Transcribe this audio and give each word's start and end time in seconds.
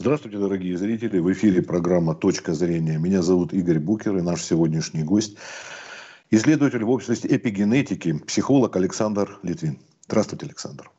Здравствуйте, 0.00 0.38
дорогие 0.38 0.78
зрители. 0.78 1.18
В 1.18 1.30
эфире 1.30 1.60
программа 1.60 2.14
«Точка 2.14 2.54
зрения». 2.54 2.96
Меня 2.96 3.20
зовут 3.20 3.52
Игорь 3.52 3.78
Букер 3.78 4.16
и 4.16 4.22
наш 4.22 4.42
сегодняшний 4.42 5.02
гость– 5.02 5.36
исследователь 6.30 6.82
в 6.84 6.88
обществе 6.88 7.36
эпигенетики, 7.36 8.14
психолог 8.26 8.74
Александр 8.76 9.38
Литвин. 9.42 9.78
Здравствуйте, 10.06 10.46
Александр. 10.46 10.90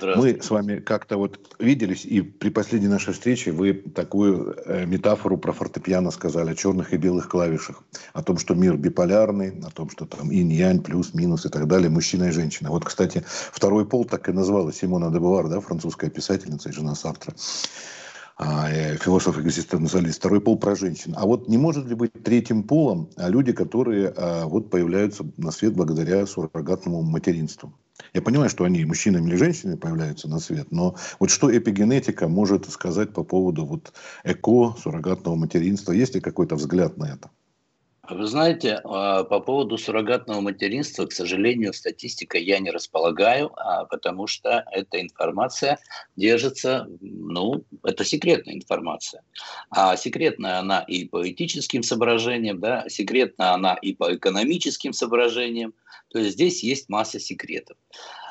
Мы 0.00 0.40
с 0.40 0.50
вами 0.50 0.78
как-то 0.78 1.16
вот 1.16 1.56
виделись, 1.58 2.04
и 2.04 2.20
при 2.20 2.50
последней 2.50 2.86
нашей 2.86 3.12
встрече 3.12 3.50
вы 3.50 3.72
такую 3.74 4.54
э, 4.66 4.86
метафору 4.86 5.36
про 5.36 5.50
фортепиано 5.50 6.12
сказали, 6.12 6.52
о 6.52 6.54
черных 6.54 6.92
и 6.92 6.96
белых 6.96 7.28
клавишах, 7.28 7.82
о 8.12 8.22
том, 8.22 8.38
что 8.38 8.54
мир 8.54 8.76
биполярный, 8.76 9.60
о 9.66 9.70
том, 9.72 9.90
что 9.90 10.06
там 10.06 10.30
инь-янь, 10.30 10.84
плюс, 10.84 11.12
минус 11.12 11.44
и 11.44 11.48
так 11.48 11.66
далее, 11.66 11.90
мужчина 11.90 12.28
и 12.28 12.30
женщина. 12.30 12.70
Вот, 12.70 12.84
кстати, 12.84 13.24
второй 13.26 13.84
пол 13.84 14.04
так 14.04 14.28
и 14.28 14.32
назвала 14.32 14.72
Симона 14.72 15.10
де 15.10 15.18
Бувар, 15.18 15.48
да, 15.48 15.58
французская 15.58 16.08
писательница 16.08 16.68
и 16.68 16.72
жена 16.72 16.94
Сартра 16.94 17.34
философ-экзистенциалист, 18.38 20.18
второй 20.18 20.40
пол 20.40 20.58
про 20.58 20.76
женщин. 20.76 21.14
А 21.16 21.26
вот 21.26 21.48
не 21.48 21.58
может 21.58 21.86
ли 21.86 21.94
быть 21.94 22.12
третьим 22.12 22.62
полом 22.62 23.10
а 23.16 23.28
люди, 23.28 23.52
которые 23.52 24.12
а, 24.16 24.46
вот 24.46 24.70
появляются 24.70 25.26
на 25.36 25.50
свет 25.50 25.74
благодаря 25.74 26.24
суррогатному 26.26 27.02
материнству? 27.02 27.74
Я 28.14 28.22
понимаю, 28.22 28.48
что 28.48 28.64
они 28.64 28.84
мужчинами 28.84 29.28
или 29.28 29.36
женщинами 29.36 29.76
появляются 29.76 30.28
на 30.28 30.38
свет, 30.38 30.70
но 30.70 30.94
вот 31.18 31.30
что 31.30 31.56
эпигенетика 31.56 32.28
может 32.28 32.68
сказать 32.70 33.12
по 33.12 33.24
поводу 33.24 33.66
вот 33.66 33.92
эко, 34.22 34.76
суррогатного 34.80 35.34
материнства? 35.34 35.92
Есть 35.92 36.14
ли 36.14 36.20
какой-то 36.20 36.54
взгляд 36.54 36.96
на 36.96 37.06
это? 37.06 37.30
Вы 38.10 38.26
знаете, 38.26 38.80
а, 38.84 39.24
по 39.24 39.40
поводу 39.40 39.76
суррогатного 39.76 40.40
материнства, 40.40 41.04
к 41.04 41.12
сожалению, 41.12 41.74
статистикой 41.74 42.42
я 42.42 42.58
не 42.58 42.70
располагаю, 42.70 43.50
а, 43.56 43.84
потому 43.84 44.26
что 44.26 44.64
эта 44.72 45.00
информация 45.00 45.78
держится, 46.16 46.86
ну, 47.00 47.64
это 47.84 48.04
секретная 48.04 48.54
информация. 48.54 49.22
А 49.70 49.96
секретная 49.96 50.58
она 50.58 50.80
и 50.80 51.04
по 51.04 51.28
этическим 51.30 51.82
соображениям, 51.82 52.60
да, 52.60 52.88
секретная 52.88 53.52
она 53.52 53.74
и 53.74 53.94
по 53.94 54.14
экономическим 54.14 54.94
соображениям. 54.94 55.74
То 56.08 56.18
есть 56.18 56.32
здесь 56.32 56.62
есть 56.62 56.88
масса 56.88 57.20
секретов. 57.20 57.76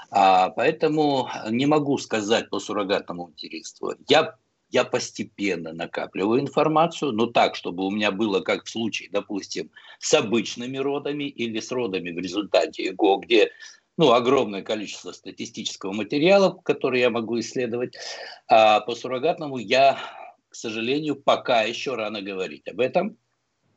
А, 0.10 0.50
поэтому 0.50 1.30
не 1.50 1.68
могу 1.68 2.00
сказать 2.00 2.50
по 2.50 2.60
суррогатному 2.60 3.28
материнству. 3.28 3.94
Я 4.08 4.38
я 4.70 4.84
постепенно 4.84 5.74
накапливаю 5.74 6.42
информацию, 6.42 7.12
но 7.12 7.28
так, 7.28 7.56
чтобы 7.56 7.86
у 7.86 7.92
меня 7.92 8.12
было, 8.12 8.42
как 8.42 8.66
в 8.66 8.70
случае, 8.70 9.10
допустим, 9.12 9.72
с 10.00 10.14
обычными 10.14 10.78
родами 10.78 11.24
или 11.24 11.60
с 11.60 11.72
родами 11.72 12.12
в 12.12 12.20
результате 12.20 12.90
ЭГО, 12.90 13.18
где 13.18 13.52
ну, 13.98 14.12
огромное 14.12 14.62
количество 14.62 15.12
статистического 15.12 15.92
материала, 15.92 16.52
который 16.64 17.00
я 17.00 17.10
могу 17.10 17.40
исследовать. 17.40 17.96
А 18.48 18.82
по 18.82 18.94
суррогатному 18.94 19.58
я, 19.58 19.98
к 20.50 20.56
сожалению, 20.56 21.16
пока 21.16 21.64
еще 21.64 21.96
рано 21.96 22.22
говорить 22.22 22.68
об 22.68 22.80
этом, 22.80 23.18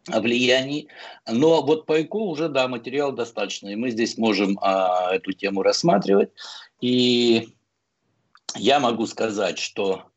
о 0.08 0.20
влиянии. 0.20 0.88
Но 1.26 1.62
вот 1.62 1.86
по 1.86 2.02
ЭКО 2.02 2.16
уже, 2.16 2.48
да, 2.48 2.68
материал 2.68 3.12
достаточно, 3.12 3.68
и 3.68 3.76
мы 3.76 3.90
здесь 3.90 4.18
можем 4.18 4.58
а, 4.60 5.14
эту 5.14 5.32
тему 5.32 5.62
рассматривать. 5.62 6.30
И 6.82 7.48
я 8.56 8.78
могу 8.78 9.06
сказать, 9.06 9.58
что 9.58 10.09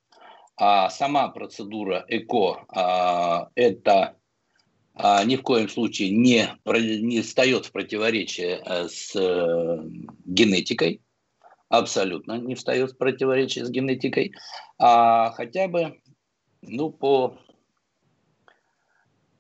а 0.56 0.90
сама 0.90 1.30
процедура 1.30 2.06
ЭКО 2.08 2.66
а, 2.70 3.50
это 3.56 4.18
а, 4.94 5.24
ни 5.24 5.36
в 5.36 5.42
коем 5.42 5.70
случае 5.70 6.12
не, 6.12 6.50
не 6.66 7.22
встает 7.22 7.66
в 7.66 7.72
противоречие 7.72 8.62
э, 8.64 8.88
с 8.88 9.16
э, 9.16 9.78
генетикой, 10.26 11.02
абсолютно 11.70 12.38
не 12.38 12.54
встает 12.54 12.92
в 12.92 12.98
противоречие 12.98 13.66
с 13.66 13.72
генетикой, 13.72 14.34
а 14.78 15.32
хотя 15.32 15.68
бы 15.68 16.00
ну, 16.62 16.92
по 16.92 17.38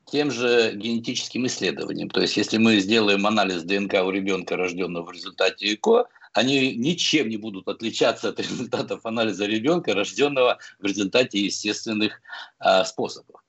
тем 0.06 0.32
же 0.32 0.74
генетическим 0.76 1.46
исследованиям. 1.46 2.10
То 2.10 2.22
есть, 2.22 2.38
если 2.38 2.58
мы 2.58 2.80
сделаем 2.80 3.26
анализ 3.26 3.64
ДНК 3.64 3.96
у 4.04 4.10
ребенка, 4.10 4.58
рожденного 4.58 5.06
в 5.06 5.12
результате 5.12 5.74
ЭКО, 5.74 6.08
они 6.34 6.76
ничем 6.76 7.30
не 7.30 7.38
будут 7.38 7.68
отличаться 7.68 8.30
от 8.30 8.40
результатов 8.40 9.06
анализа 9.06 9.46
ребенка, 9.46 9.94
рожденного 9.94 10.60
в 10.80 10.86
результате 10.86 11.40
естественных 11.40 12.22
э, 12.60 12.84
способов. 12.86 13.44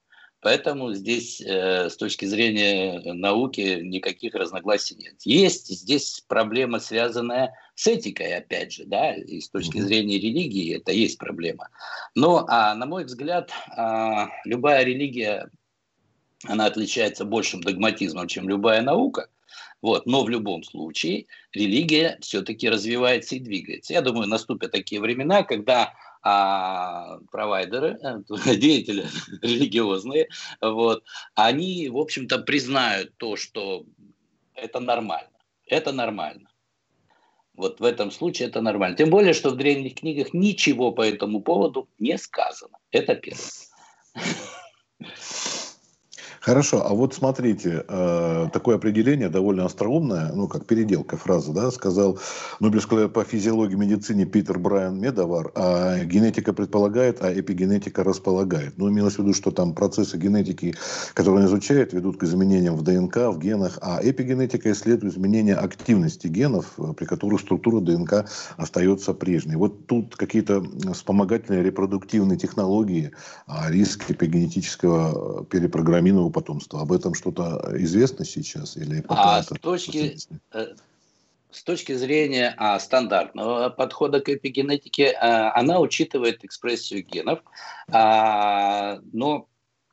Поэтому 0.45 0.93
здесь 0.93 1.41
э, 1.41 1.89
с 1.89 1.97
точки 1.97 2.27
зрения 2.27 3.15
науки 3.15 3.81
никаких 3.81 4.35
разногласий 4.35 4.95
нет. 4.95 5.15
Есть 5.25 5.69
здесь 5.69 6.23
проблема, 6.29 6.81
связанная 6.81 7.55
с 7.75 7.87
этикой, 7.87 8.37
опять 8.37 8.75
же, 8.75 8.85
да, 8.85 9.15
и 9.15 9.41
с 9.41 9.49
точки 9.49 9.79
зрения 9.79 10.19
религии 10.19 10.77
это 10.77 10.93
есть 10.93 11.17
проблема. 11.17 11.71
Но, 12.15 12.45
а, 12.47 12.75
на 12.75 12.85
мой 12.85 13.07
взгляд, 13.07 13.53
а, 13.75 14.29
любая 14.45 14.85
религия, 14.85 15.49
она 16.45 16.67
отличается 16.67 17.25
большим 17.25 17.63
догматизмом, 17.63 18.29
чем 18.29 18.47
любая 18.47 18.83
наука. 18.83 19.29
Вот. 19.85 20.07
Но 20.07 20.25
в 20.25 20.31
любом 20.31 20.65
случае 20.65 21.27
религия 21.53 22.17
все-таки 22.23 22.71
развивается 22.71 23.37
и 23.37 23.39
двигается. 23.39 23.93
Я 23.93 24.01
думаю, 24.01 24.27
наступят 24.27 24.73
такие 24.73 24.99
времена, 24.99 25.43
когда 25.43 25.93
а 26.23 27.19
провайдеры, 27.31 27.99
э, 28.03 28.21
деятели 28.57 29.05
религиозные, 29.43 30.29
вот, 30.63 31.05
они, 31.35 31.91
в 31.91 31.99
общем-то, 31.99 32.39
признают 32.39 33.15
то, 33.19 33.37
что 33.37 33.85
это 34.55 34.81
нормально. 34.81 35.29
Это 35.67 35.93
нормально. 35.93 36.49
Вот 37.53 37.79
в 37.79 37.85
этом 37.85 38.11
случае 38.11 38.49
это 38.49 38.63
нормально. 38.63 38.97
Тем 38.97 39.11
более, 39.11 39.35
что 39.35 39.51
в 39.51 39.57
древних 39.57 39.97
книгах 39.97 40.33
ничего 40.33 40.93
по 40.93 41.03
этому 41.03 41.43
поводу 41.43 41.91
не 41.99 42.17
сказано. 42.17 42.79
Это 42.91 43.17
первое. 43.17 43.45
Хорошо, 46.45 46.87
а 46.87 46.93
вот 46.93 47.15
смотрите, 47.15 47.87
э, 47.89 48.49
такое 48.53 48.77
определение 48.77 49.31
довольно 49.31 49.65
остроумное, 49.65 50.31
ну, 50.35 50.47
как 50.47 50.67
переделка 50.67 51.17
фразы, 51.17 51.55
да, 51.55 51.71
сказал 51.71 52.19
Нобелевская 52.61 53.09
по 53.09 53.25
физиологии 53.25 53.77
медицине 53.77 54.27
Питер 54.27 54.59
Брайан 54.59 55.01
Медовар, 55.01 55.53
а 55.55 56.05
генетика 56.05 56.53
предполагает, 56.53 57.25
а 57.25 57.33
эпигенетика 57.33 58.05
располагает. 58.05 58.75
Ну, 58.77 58.91
имелось 58.91 59.15
в 59.15 59.21
виду, 59.21 59.33
что 59.33 59.53
там 59.53 59.73
процессы 59.73 60.19
генетики, 60.19 60.75
которые 61.15 61.45
он 61.45 61.49
изучает, 61.49 61.95
ведут 61.95 62.19
к 62.19 62.25
изменениям 62.25 62.77
в 62.77 62.83
ДНК, 62.83 63.17
в 63.33 63.39
генах, 63.39 63.79
а 63.81 64.01
эпигенетика 64.03 64.71
исследует 64.71 65.15
изменения 65.15 65.55
активности 65.55 66.27
генов, 66.27 66.79
при 66.99 67.07
которых 67.07 67.41
структура 67.41 67.81
ДНК 67.81 68.27
остается 68.59 69.15
прежней. 69.15 69.57
Вот 69.57 69.87
тут 69.87 70.15
какие-то 70.15 70.63
вспомогательные 70.93 71.63
репродуктивные 71.63 72.37
технологии, 72.37 73.13
а 73.47 73.71
риск 73.71 74.11
эпигенетического 74.11 75.47
перепрограммирования 75.47 76.34
потомства. 76.35 76.83
Об 76.83 76.93
этом 76.93 77.15
что-то 77.15 77.73
известно 77.79 78.25
сейчас? 78.25 78.77
Или 78.77 79.01
пока 79.01 79.37
а 79.37 79.41
это 79.41 79.55
с 79.55 79.59
точки, 79.59 80.17
э, 80.53 80.75
с 81.51 81.63
точки 81.63 81.95
зрения 81.95 82.55
а, 82.59 82.79
стандартного 82.79 83.71
подхода 83.71 84.21
к 84.21 84.29
эпигенетике, 84.29 85.13
а, 85.13 85.57
она 85.57 85.79
учитывает 85.79 86.45
экспрессию 86.45 87.05
генов, 87.05 87.41
а, 87.89 88.99
но 89.13 89.49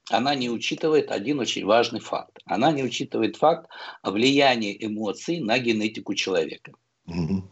она 0.10 0.36
не 0.36 0.50
учитывает 0.50 1.12
один 1.12 1.40
очень 1.40 1.66
важный 1.66 2.00
факт. 2.00 2.40
Она 2.46 2.72
не 2.72 2.84
учитывает 2.84 3.38
факт 3.38 3.70
влияния 4.04 4.76
эмоций 4.86 5.40
на 5.40 5.60
генетику 5.60 6.16
человека. 6.16 6.74
Угу. 7.08 7.44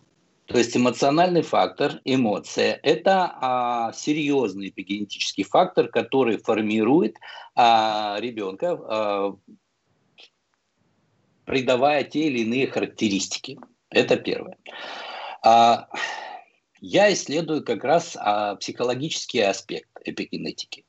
То 0.49 0.57
есть 0.57 0.75
эмоциональный 0.75 1.43
фактор, 1.43 2.01
эмоция– 2.05 2.79
это 2.83 3.31
а, 3.39 3.93
серьезный 3.93 4.69
эпигенетический 4.69 5.43
фактор, 5.43 5.89
который 5.89 6.37
формирует 6.37 7.17
а, 7.55 8.17
ребенка, 8.19 8.71
а, 8.71 9.35
придавая 11.45 12.03
те 12.03 12.21
или 12.21 12.39
иные 12.39 12.65
характеристики. 12.65 13.59
Это 13.91 14.17
первое. 14.17 14.57
А, 15.43 15.87
я 16.81 17.13
исследую 17.13 17.63
как 17.63 17.83
раз 17.83 18.17
а, 18.19 18.55
психологический 18.55 19.41
аспект 19.41 19.91
эпигенетики. 20.03 20.83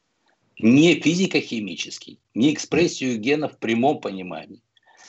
Не 0.59 0.94
физико-химический, 0.94 2.19
не 2.32 2.55
экспрессию 2.55 3.19
генов 3.19 3.56
в 3.56 3.58
прямом 3.58 4.00
понимании. 4.00 4.62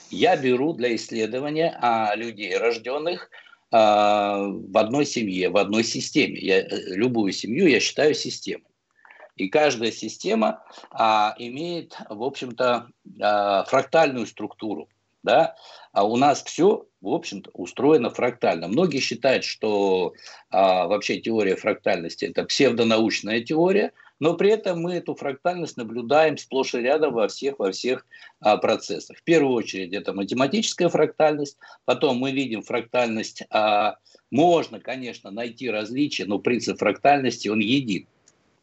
Я 0.10 0.36
беру 0.36 0.74
для 0.74 0.94
исследования 0.94 1.78
а, 1.82 2.14
людей, 2.18 2.58
рожденных– 2.58 3.30
в 3.72 4.78
одной 4.78 5.06
семье, 5.06 5.50
в 5.50 5.58
одной 5.58 5.84
системе. 5.84 6.40
Я, 6.40 6.60
э, 6.60 6.68
любую 6.88 7.32
семью 7.32 7.68
я 7.68 7.80
считаю 7.80 8.14
системой. 8.14 8.66
И 9.36 9.50
каждая 9.50 9.92
система 9.92 10.64
а, 10.92 11.36
имеет, 11.40 11.98
в 12.10 12.22
общем-то, 12.22 12.90
а, 13.22 13.64
фрактальную 13.64 14.28
структуру. 14.28 14.90
Да? 15.24 15.56
А 15.94 16.06
у 16.06 16.18
нас 16.18 16.44
все, 16.44 16.86
в 17.00 17.10
общем-то, 17.10 17.50
устроено 17.54 18.10
фрактально. 18.10 18.68
Многие 18.68 19.00
считают, 19.00 19.44
что 19.44 20.14
а, 20.50 20.88
вообще 20.88 21.20
теория 21.20 21.56
фрактальности– 21.56 22.26
это 22.26 22.44
псевдонаучная 22.44 23.42
теория, 23.42 23.94
но 24.22 24.36
при 24.36 24.52
этом 24.52 24.80
мы 24.80 24.94
эту 24.94 25.16
фрактальность 25.16 25.78
наблюдаем 25.78 26.38
сплошь 26.38 26.76
и 26.76 26.78
рядом 26.78 27.14
во 27.14 27.28
всех, 27.28 27.58
во 27.58 27.72
всех 27.72 28.06
а, 28.40 28.56
процессах. 28.58 29.18
В 29.18 29.24
первую 29.24 29.56
очередь 29.56 29.94
это 29.94 30.14
математическая 30.14 30.90
фрактальность, 30.90 31.58
потом 31.86 32.18
мы 32.18 32.32
видим 32.32 32.62
фрактальность, 32.62 33.42
а, 33.50 33.96
можно, 34.30 34.80
конечно, 34.80 35.32
найти 35.32 35.72
различия, 35.72 36.26
но 36.26 36.38
принцип 36.38 36.78
фрактальности, 36.78 37.48
он 37.48 37.60
един. 37.60 38.06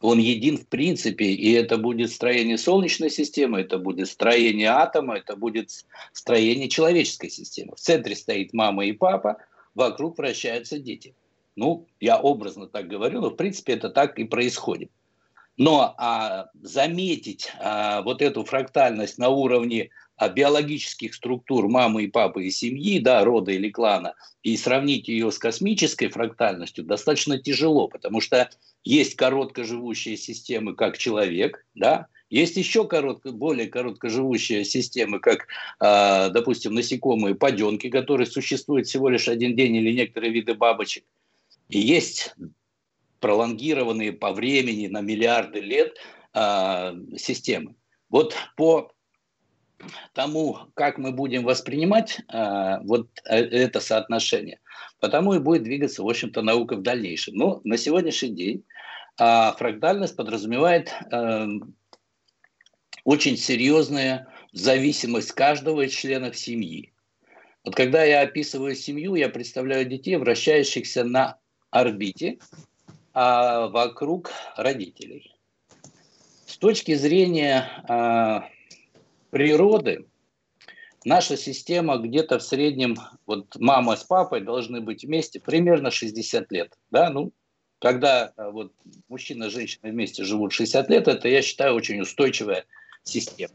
Он 0.01 0.21
един 0.21 0.59
в 0.59 0.69
принципе, 0.69 1.25
и 1.25 1.51
это 1.55 1.77
будет 1.77 2.13
строение 2.13 2.57
Солнечной 2.57 3.11
системы, 3.11 3.63
это 3.63 3.79
будет 3.79 4.07
строение 4.09 4.69
атома, 4.69 5.17
это 5.17 5.35
будет 5.35 5.73
строение 6.13 6.69
человеческой 6.69 7.31
системы. 7.31 7.75
В 7.75 7.81
центре 7.81 8.15
стоит 8.15 8.53
мама 8.53 8.87
и 8.87 8.93
папа, 8.93 9.39
вокруг 9.75 10.19
вращаются 10.19 10.79
дети. 10.79 11.17
Ну, 11.57 11.89
я 11.99 12.17
образно 12.17 12.69
так 12.69 12.87
говорю, 12.87 13.21
но 13.21 13.31
в 13.31 13.35
принципе 13.35 13.73
это 13.73 13.91
так 13.91 14.21
и 14.21 14.25
происходит. 14.25 14.93
Но 15.59 15.95
а, 15.99 16.47
заметить 16.63 17.53
а, 17.59 18.03
вот 18.03 18.23
эту 18.23 18.45
фрактальность 18.45 19.19
на 19.19 19.29
уровне 19.29 19.91
а, 20.17 20.29
биологических 20.29 21.13
структур 21.13 21.69
мамы 21.69 22.05
и 22.05 22.07
папы 22.07 22.45
и 22.45 22.51
семьи, 22.51 23.01
да, 23.01 23.25
рода 23.25 23.51
или 23.51 23.69
клана, 23.69 24.15
и 24.45 24.57
сравнить 24.57 25.09
ее 25.09 25.33
с 25.33 25.39
космической 25.39 26.09
фрактальностью 26.09 26.85
достаточно 26.85 27.39
тяжело, 27.39 27.89
потому 27.89 28.21
что 28.21 28.49
есть 28.85 29.17
короткоживущие 29.17 30.17
системы, 30.17 30.75
как 30.75 30.97
человек, 30.97 31.67
да, 31.75 32.07
есть 32.31 32.57
еще 32.57 32.87
коротко, 32.87 33.33
более 33.33 33.69
короткоживущие 33.69 34.65
системы, 34.65 35.19
как, 35.19 35.47
э, 35.81 36.31
допустим, 36.31 36.75
насекомые 36.75 37.35
паденки, 37.35 37.89
которые 37.89 38.27
существуют 38.27 38.87
всего 38.87 39.09
лишь 39.09 39.29
один 39.29 39.57
день, 39.57 39.77
или 39.77 39.93
некоторые 39.93 40.33
виды 40.33 40.55
бабочек. 40.55 41.05
И 41.69 41.79
есть 41.79 42.35
пролонгированные 43.21 44.13
по 44.13 44.33
времени 44.33 44.87
на 44.87 45.01
миллиарды 45.01 45.61
лет 45.61 45.97
э, 46.35 46.93
системы. 47.17 47.75
Вот 48.09 48.35
по 48.57 48.93
тому, 50.13 50.59
как 50.75 50.99
мы 50.99 51.13
будем 51.13 51.45
воспринимать 51.45 52.21
э, 52.33 52.79
вот 52.83 53.09
это 53.25 53.81
соотношение, 53.81 54.61
потому 55.01 55.35
и 55.35 55.39
будет 55.39 55.63
двигаться, 55.63 56.03
в 56.03 56.09
общем-то, 56.09 56.43
наука 56.43 56.77
в 56.77 56.83
дальнейшем. 56.83 57.35
Но 57.35 57.61
на 57.65 57.77
сегодняшний 57.77 58.31
день 58.31 58.65
э, 59.21 59.53
фрактальность 59.57 60.17
подразумевает 60.17 60.93
э, 61.11 61.47
очень 63.05 63.37
серьезную 63.37 64.27
зависимость 64.53 65.33
каждого 65.33 65.83
из 65.83 65.93
членов 65.93 66.37
семьи. 66.37 66.93
Вот 67.65 67.75
когда 67.75 68.03
я 68.05 68.23
описываю 68.23 68.75
семью, 68.75 69.15
я 69.15 69.29
представляю 69.29 69.85
детей, 69.85 70.17
вращающихся 70.17 71.05
на 71.05 71.39
орбите, 71.71 72.39
а 73.21 73.67
вокруг 73.67 74.31
родителей. 74.57 75.35
С 76.47 76.57
точки 76.57 76.95
зрения 76.95 77.69
э, 77.89 78.49
природы, 79.31 80.07
наша 81.05 81.37
система 81.37 81.97
где-то 81.97 82.39
в 82.39 82.45
среднем, 82.45 82.95
вот 83.27 83.57
мама 83.57 83.97
с 83.97 84.05
папой 84.05 84.41
должны 84.41 84.81
быть 84.81 85.03
вместе 85.03 85.41
примерно 85.41 85.91
60 85.91 86.53
лет. 86.53 86.79
Да? 86.93 87.11
Ну, 87.11 87.33
когда 87.81 88.33
а, 88.37 88.51
вот, 88.51 88.73
мужчина 89.09 89.47
и 89.47 89.51
женщина 89.51 89.91
вместе 89.91 90.23
живут 90.23 90.53
60 90.53 90.89
лет, 90.89 91.09
это, 91.09 91.27
я 91.27 91.43
считаю, 91.43 91.75
очень 91.75 92.01
устойчивая 92.01 92.67
система. 93.03 93.55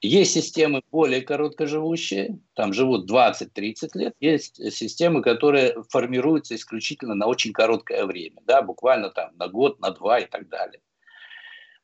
Есть 0.00 0.32
системы 0.32 0.82
более 0.92 1.22
короткоживущие, 1.22 2.38
там 2.54 2.72
живут 2.72 3.10
20-30 3.10 3.90
лет. 3.94 4.14
Есть 4.20 4.56
системы, 4.72 5.22
которые 5.22 5.82
формируются 5.88 6.54
исключительно 6.54 7.14
на 7.14 7.26
очень 7.26 7.52
короткое 7.52 8.06
время, 8.06 8.40
да, 8.46 8.62
буквально 8.62 9.10
там 9.10 9.36
на 9.36 9.48
год, 9.48 9.80
на 9.80 9.90
два 9.90 10.20
и 10.20 10.26
так 10.26 10.48
далее. 10.48 10.80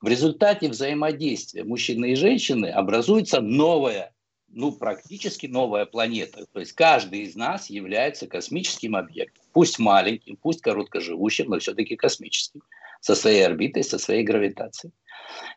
В 0.00 0.06
результате 0.06 0.68
взаимодействия 0.68 1.64
мужчины 1.64 2.12
и 2.12 2.14
женщины 2.14 2.66
образуется 2.66 3.40
новая, 3.40 4.14
ну 4.48 4.70
практически 4.70 5.46
новая 5.46 5.84
планета. 5.84 6.46
То 6.52 6.60
есть 6.60 6.72
каждый 6.72 7.22
из 7.22 7.34
нас 7.34 7.68
является 7.68 8.28
космическим 8.28 8.94
объектом. 8.94 9.42
Пусть 9.52 9.80
маленьким, 9.80 10.36
пусть 10.36 10.60
короткоживущим, 10.60 11.48
но 11.48 11.58
все-таки 11.58 11.96
космическим. 11.96 12.62
Со 13.04 13.14
своей 13.14 13.44
орбитой, 13.44 13.84
со 13.84 13.98
своей 13.98 14.22
гравитацией. 14.22 14.94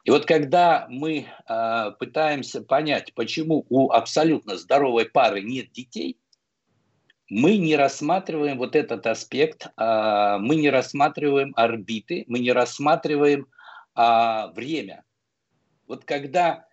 И 0.03 0.11
вот 0.11 0.25
когда 0.25 0.85
мы 0.89 1.27
э, 1.47 1.91
пытаемся 1.97 2.61
понять, 2.61 3.13
почему 3.13 3.65
у 3.69 3.89
абсолютно 3.89 4.57
здоровой 4.57 5.05
пары 5.05 5.41
нет 5.41 5.71
детей, 5.71 6.19
мы 7.29 7.55
не 7.55 7.77
рассматриваем 7.77 8.57
вот 8.57 8.75
этот 8.75 9.07
аспект, 9.07 9.67
э, 9.67 10.37
мы 10.41 10.57
не 10.57 10.69
рассматриваем 10.69 11.53
орбиты, 11.55 12.25
мы 12.27 12.39
не 12.39 12.51
рассматриваем 12.51 13.47
э, 13.95 14.47
время. 14.53 15.05
Вот 15.87 16.03
когда 16.03 16.65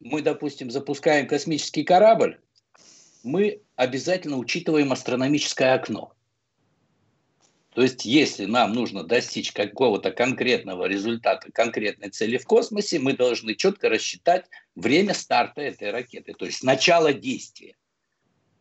мы, 0.00 0.22
допустим, 0.22 0.70
запускаем 0.70 1.26
космический 1.26 1.84
корабль, 1.84 2.40
мы 3.24 3.60
обязательно 3.76 4.38
учитываем 4.38 4.90
астрономическое 4.90 5.74
окно. 5.74 6.14
То 7.74 7.82
есть, 7.82 8.04
если 8.04 8.44
нам 8.44 8.72
нужно 8.72 9.02
достичь 9.02 9.50
какого-то 9.50 10.12
конкретного 10.12 10.86
результата, 10.86 11.50
конкретной 11.50 12.10
цели 12.10 12.38
в 12.38 12.46
космосе, 12.46 13.00
мы 13.00 13.14
должны 13.14 13.56
четко 13.56 13.88
рассчитать 13.88 14.46
время 14.76 15.12
старта 15.12 15.60
этой 15.60 15.90
ракеты, 15.90 16.34
то 16.34 16.46
есть 16.46 16.62
начало 16.62 17.12
действия. 17.12 17.74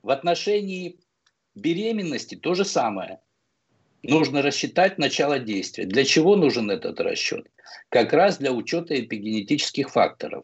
В 0.01 0.09
отношении 0.09 0.99
беременности 1.53 2.35
то 2.35 2.55
же 2.55 2.65
самое. 2.65 3.19
Нужно 4.01 4.41
рассчитать 4.41 4.97
начало 4.97 5.37
действия. 5.39 5.85
Для 5.85 6.03
чего 6.03 6.35
нужен 6.35 6.71
этот 6.71 6.99
расчет? 6.99 7.47
Как 7.89 8.11
раз 8.13 8.39
для 8.39 8.51
учета 8.51 8.99
эпигенетических 8.99 9.91
факторов. 9.91 10.43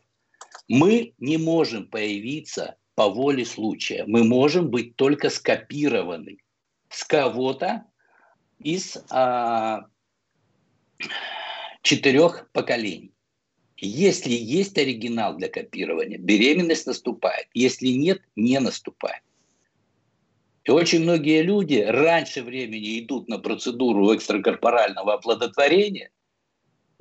Мы 0.68 1.14
не 1.18 1.38
можем 1.38 1.88
появиться 1.88 2.78
по 2.94 3.10
воле 3.10 3.46
случая. 3.46 4.06
Мы 4.06 4.24
можем 4.24 4.70
быть 4.70 4.96
только 4.96 5.30
скопированы 5.32 6.38
с 6.90 7.04
кого-то 7.04 7.89
из 8.60 8.98
а, 9.10 9.86
четырех 11.82 12.50
поколений. 12.52 13.14
Если 13.78 14.34
есть 14.34 14.78
оригинал 14.78 15.38
для 15.38 15.48
копирования, 15.48 16.18
беременность 16.18 16.86
наступает. 16.86 17.48
Если 17.54 17.88
нет, 17.88 18.22
не 18.36 18.60
наступает. 18.60 19.24
И 20.66 20.72
очень 20.72 21.02
многие 21.02 21.42
люди 21.42 21.78
раньше 21.78 22.44
времени 22.44 23.00
идут 23.00 23.30
на 23.30 23.40
процедуру 23.40 24.14
экстракорпорального 24.14 25.14
оплодотворения, 25.14 26.12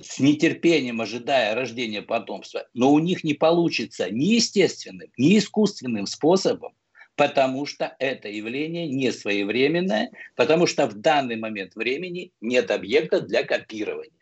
с 0.01 0.21
нетерпением 0.21 1.01
ожидая 1.01 1.57
рождения 1.57 2.03
потомства, 2.03 2.69
но 2.73 2.93
у 2.93 3.01
них 3.01 3.25
не 3.25 3.35
получится 3.35 4.09
ни 4.11 4.27
естественным, 4.27 5.09
ни 5.19 5.37
искусственным 5.37 6.07
способом 6.07 6.78
потому 7.19 7.67
что 7.67 7.97
это 7.99 8.29
явление 8.29 8.89
не 8.89 9.11
своевременное, 9.11 10.13
потому 10.37 10.67
что 10.69 10.87
в 10.87 10.95
данный 10.95 11.37
момент 11.37 11.75
времени 11.75 12.31
нет 12.41 12.71
объекта 12.71 13.21
для 13.21 13.45
копирования. 13.45 14.13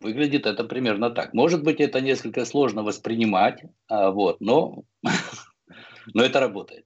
Выглядит 0.00 0.44
это 0.44 0.64
примерно 0.64 1.10
так. 1.10 1.32
Может 1.32 1.64
быть, 1.64 1.80
это 1.80 2.02
несколько 2.02 2.44
сложно 2.44 2.82
воспринимать, 2.82 3.62
а, 3.88 4.10
вот, 4.10 4.40
но, 4.42 4.84
но 6.14 6.22
это 6.22 6.38
работает. 6.38 6.84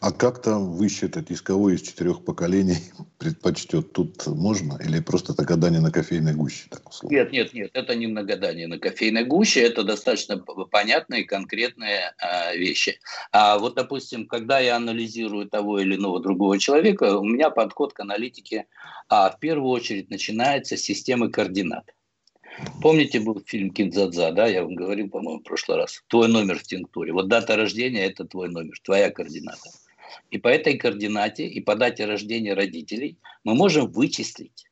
А 0.00 0.10
как 0.10 0.40
там 0.40 0.72
высчитать, 0.72 1.30
из 1.30 1.42
кого 1.42 1.70
из 1.70 1.82
четырех 1.82 2.24
поколений 2.24 2.78
предпочтет? 3.22 3.92
Тут 3.92 4.26
можно? 4.26 4.78
Или 4.84 5.00
просто 5.00 5.32
это 5.32 5.44
гадание 5.44 5.80
на 5.80 5.90
кофейной 5.90 6.34
гуще? 6.34 6.66
Так 6.70 6.88
условно? 6.88 7.14
Нет, 7.14 7.32
нет, 7.32 7.54
нет, 7.54 7.70
это 7.74 7.94
не 7.94 8.06
на 8.06 8.22
гадание 8.24 8.66
на 8.66 8.78
кофейной 8.78 9.24
гуще, 9.24 9.60
это 9.60 9.84
достаточно 9.84 10.38
понятные, 10.38 11.24
конкретные 11.24 12.14
э, 12.18 12.56
вещи. 12.56 12.98
А 13.30 13.58
вот, 13.58 13.74
допустим, 13.74 14.26
когда 14.26 14.58
я 14.58 14.76
анализирую 14.76 15.48
того 15.48 15.78
или 15.78 15.96
иного 15.96 16.20
другого 16.20 16.58
человека, 16.58 17.18
у 17.18 17.24
меня 17.24 17.50
подход 17.50 17.92
к 17.92 18.00
аналитике 18.00 18.66
а, 19.08 19.30
в 19.30 19.38
первую 19.38 19.70
очередь 19.70 20.10
начинается 20.10 20.76
с 20.76 20.80
системы 20.80 21.30
координат. 21.30 21.84
Помните, 22.82 23.20
был 23.20 23.42
фильм 23.46 23.70
«Киндзадза», 23.70 24.32
да, 24.32 24.46
я 24.46 24.62
вам 24.62 24.74
говорил, 24.74 25.08
по-моему, 25.08 25.40
в 25.40 25.44
прошлый 25.44 25.78
раз. 25.78 26.02
Твой 26.08 26.28
номер 26.28 26.58
в 26.58 26.64
тинктуре. 26.64 27.12
Вот 27.12 27.28
дата 27.28 27.56
рождения– 27.56 28.04
это 28.06 28.24
твой 28.24 28.48
номер, 28.50 28.74
твоя 28.82 29.10
координата. 29.10 29.70
И 30.30 30.38
по 30.38 30.48
этой 30.48 30.78
координате 30.78 31.46
и 31.46 31.60
по 31.60 31.76
дате 31.76 32.04
рождения 32.04 32.54
родителей 32.54 33.18
мы 33.44 33.54
можем 33.54 33.90
вычислить, 33.90 34.66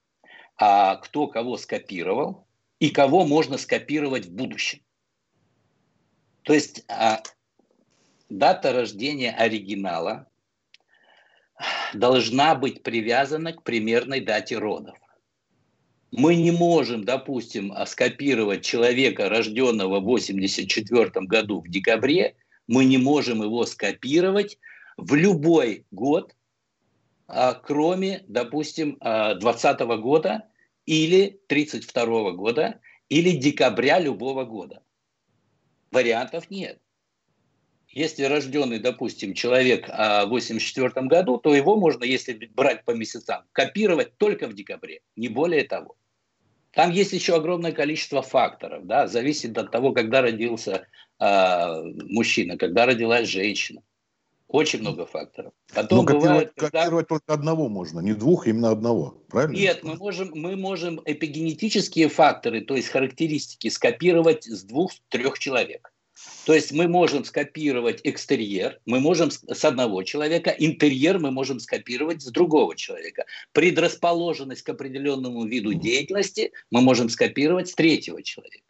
а, 0.56 0.96
кто 0.96 1.26
кого 1.26 1.56
скопировал 1.56 2.46
и 2.78 2.90
кого 2.90 3.26
можно 3.26 3.58
скопировать 3.58 4.26
в 4.26 4.32
будущем. 4.32 4.80
То 6.42 6.54
есть 6.54 6.84
а, 6.88 7.22
дата 8.28 8.72
рождения 8.72 9.32
оригинала 9.32 10.26
должна 11.94 12.54
быть 12.54 12.82
привязана 12.82 13.52
к 13.52 13.62
примерной 13.62 14.20
дате 14.20 14.56
родов 14.58 14.96
мы 16.12 16.34
не 16.34 16.50
можем, 16.50 17.04
допустим, 17.04 17.72
скопировать 17.86 18.64
человека, 18.64 19.28
рожденного 19.28 20.00
в 20.00 20.08
1984 20.08 21.26
году 21.26 21.60
в 21.60 21.68
декабре, 21.68 22.34
мы 22.66 22.84
не 22.84 22.98
можем 22.98 23.42
его 23.42 23.64
скопировать 23.64 24.58
в 25.00 25.14
любой 25.14 25.86
год, 25.90 26.34
а, 27.26 27.54
кроме, 27.54 28.24
допустим, 28.28 28.98
2020 29.00 29.80
года 30.00 30.44
или 30.86 31.40
32 31.46 32.32
года 32.32 32.80
или 33.08 33.30
декабря 33.30 33.98
любого 33.98 34.44
года. 34.44 34.82
Вариантов 35.90 36.50
нет. 36.50 36.80
Если 37.88 38.22
рожденный, 38.22 38.78
допустим, 38.78 39.34
человек 39.34 39.88
а, 39.88 40.24
в 40.26 40.30
1984 40.30 41.06
году, 41.08 41.38
то 41.38 41.54
его 41.54 41.76
можно, 41.76 42.04
если 42.04 42.34
брать 42.54 42.84
по 42.84 42.92
месяцам, 42.92 43.42
копировать 43.52 44.16
только 44.16 44.46
в 44.46 44.54
декабре, 44.54 45.00
не 45.16 45.28
более 45.28 45.64
того. 45.64 45.96
Там 46.72 46.92
есть 46.92 47.12
еще 47.12 47.34
огромное 47.34 47.72
количество 47.72 48.22
факторов, 48.22 48.86
да, 48.86 49.08
зависит 49.08 49.58
от 49.58 49.72
того, 49.72 49.92
когда 49.92 50.22
родился 50.22 50.86
э, 51.18 51.82
мужчина, 52.04 52.56
когда 52.56 52.86
родилась 52.86 53.28
женщина. 53.28 53.82
Очень 54.50 54.80
много 54.80 55.06
факторов. 55.06 55.52
Потом 55.72 55.98
Но 55.98 56.04
бывает, 56.04 56.22
копировать, 56.22 56.54
когда... 56.56 56.80
копировать 56.80 57.08
только 57.08 57.32
одного 57.32 57.68
можно, 57.68 58.00
не 58.00 58.14
двух, 58.14 58.48
именно 58.48 58.70
одного, 58.70 59.22
правильно? 59.28 59.56
Нет, 59.56 59.84
мы 59.84 59.94
можем, 59.94 60.32
мы 60.34 60.56
можем 60.56 61.00
эпигенетические 61.04 62.08
факторы, 62.08 62.60
то 62.60 62.74
есть 62.74 62.88
характеристики, 62.88 63.68
скопировать 63.68 64.44
с 64.44 64.64
двух-трех 64.64 65.38
человек. 65.38 65.92
То 66.46 66.52
есть 66.52 66.72
мы 66.72 66.88
можем 66.88 67.24
скопировать 67.24 68.00
экстерьер, 68.02 68.80
мы 68.86 68.98
можем 68.98 69.30
с 69.30 69.64
одного 69.64 70.02
человека, 70.02 70.50
интерьер 70.50 71.20
мы 71.20 71.30
можем 71.30 71.60
скопировать 71.60 72.20
с 72.20 72.26
другого 72.26 72.74
человека. 72.74 73.26
Предрасположенность 73.52 74.62
к 74.62 74.68
определенному 74.68 75.44
виду 75.46 75.74
деятельности 75.74 76.50
мы 76.72 76.80
можем 76.80 77.08
скопировать 77.08 77.68
с 77.68 77.74
третьего 77.74 78.20
человека. 78.22 78.64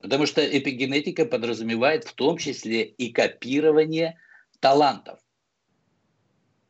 Потому 0.00 0.24
что 0.26 0.40
эпигенетика 0.40 1.24
подразумевает 1.24 2.04
в 2.04 2.12
том 2.12 2.38
числе 2.38 2.84
и 2.84 3.10
копирование 3.10 4.16
талантов. 4.60 5.20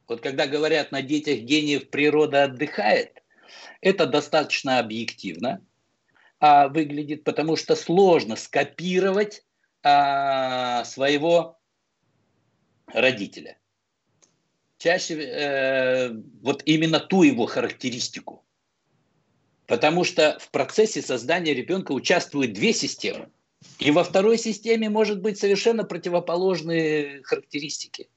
Вот 0.07 0.21
когда 0.21 0.47
говорят, 0.47 0.91
на 0.91 1.03
детях 1.03 1.41
гениев 1.41 1.91
природа 1.91 2.45
отдыхает, 2.45 3.23
это 3.81 4.07
достаточно 4.07 4.79
объективно 4.79 5.65
а, 6.41 6.69
выглядит, 6.69 7.25
потому 7.25 7.57
что 7.57 7.77
сложно 7.77 8.37
скопировать 8.37 9.45
а, 9.83 10.85
своего 10.85 11.59
родителя. 12.87 13.59
Чаще 14.79 15.15
э, 15.21 16.13
вот 16.41 16.63
именно 16.65 17.01
ту 17.01 17.25
его 17.25 17.47
характеристику. 17.47 18.47
Потому 19.67 20.05
что 20.05 20.39
в 20.41 20.51
процессе 20.51 21.03
создания 21.03 21.53
ребенка 21.53 21.91
участвуют 21.93 22.53
две 22.53 22.73
системы. 22.73 23.29
И 23.79 23.91
во 23.91 24.05
второй 24.05 24.39
системе 24.39 24.89
может 24.89 25.21
быть 25.21 25.39
совершенно 25.39 25.85
противоположные 25.85 27.23
характеристики. 27.23 28.09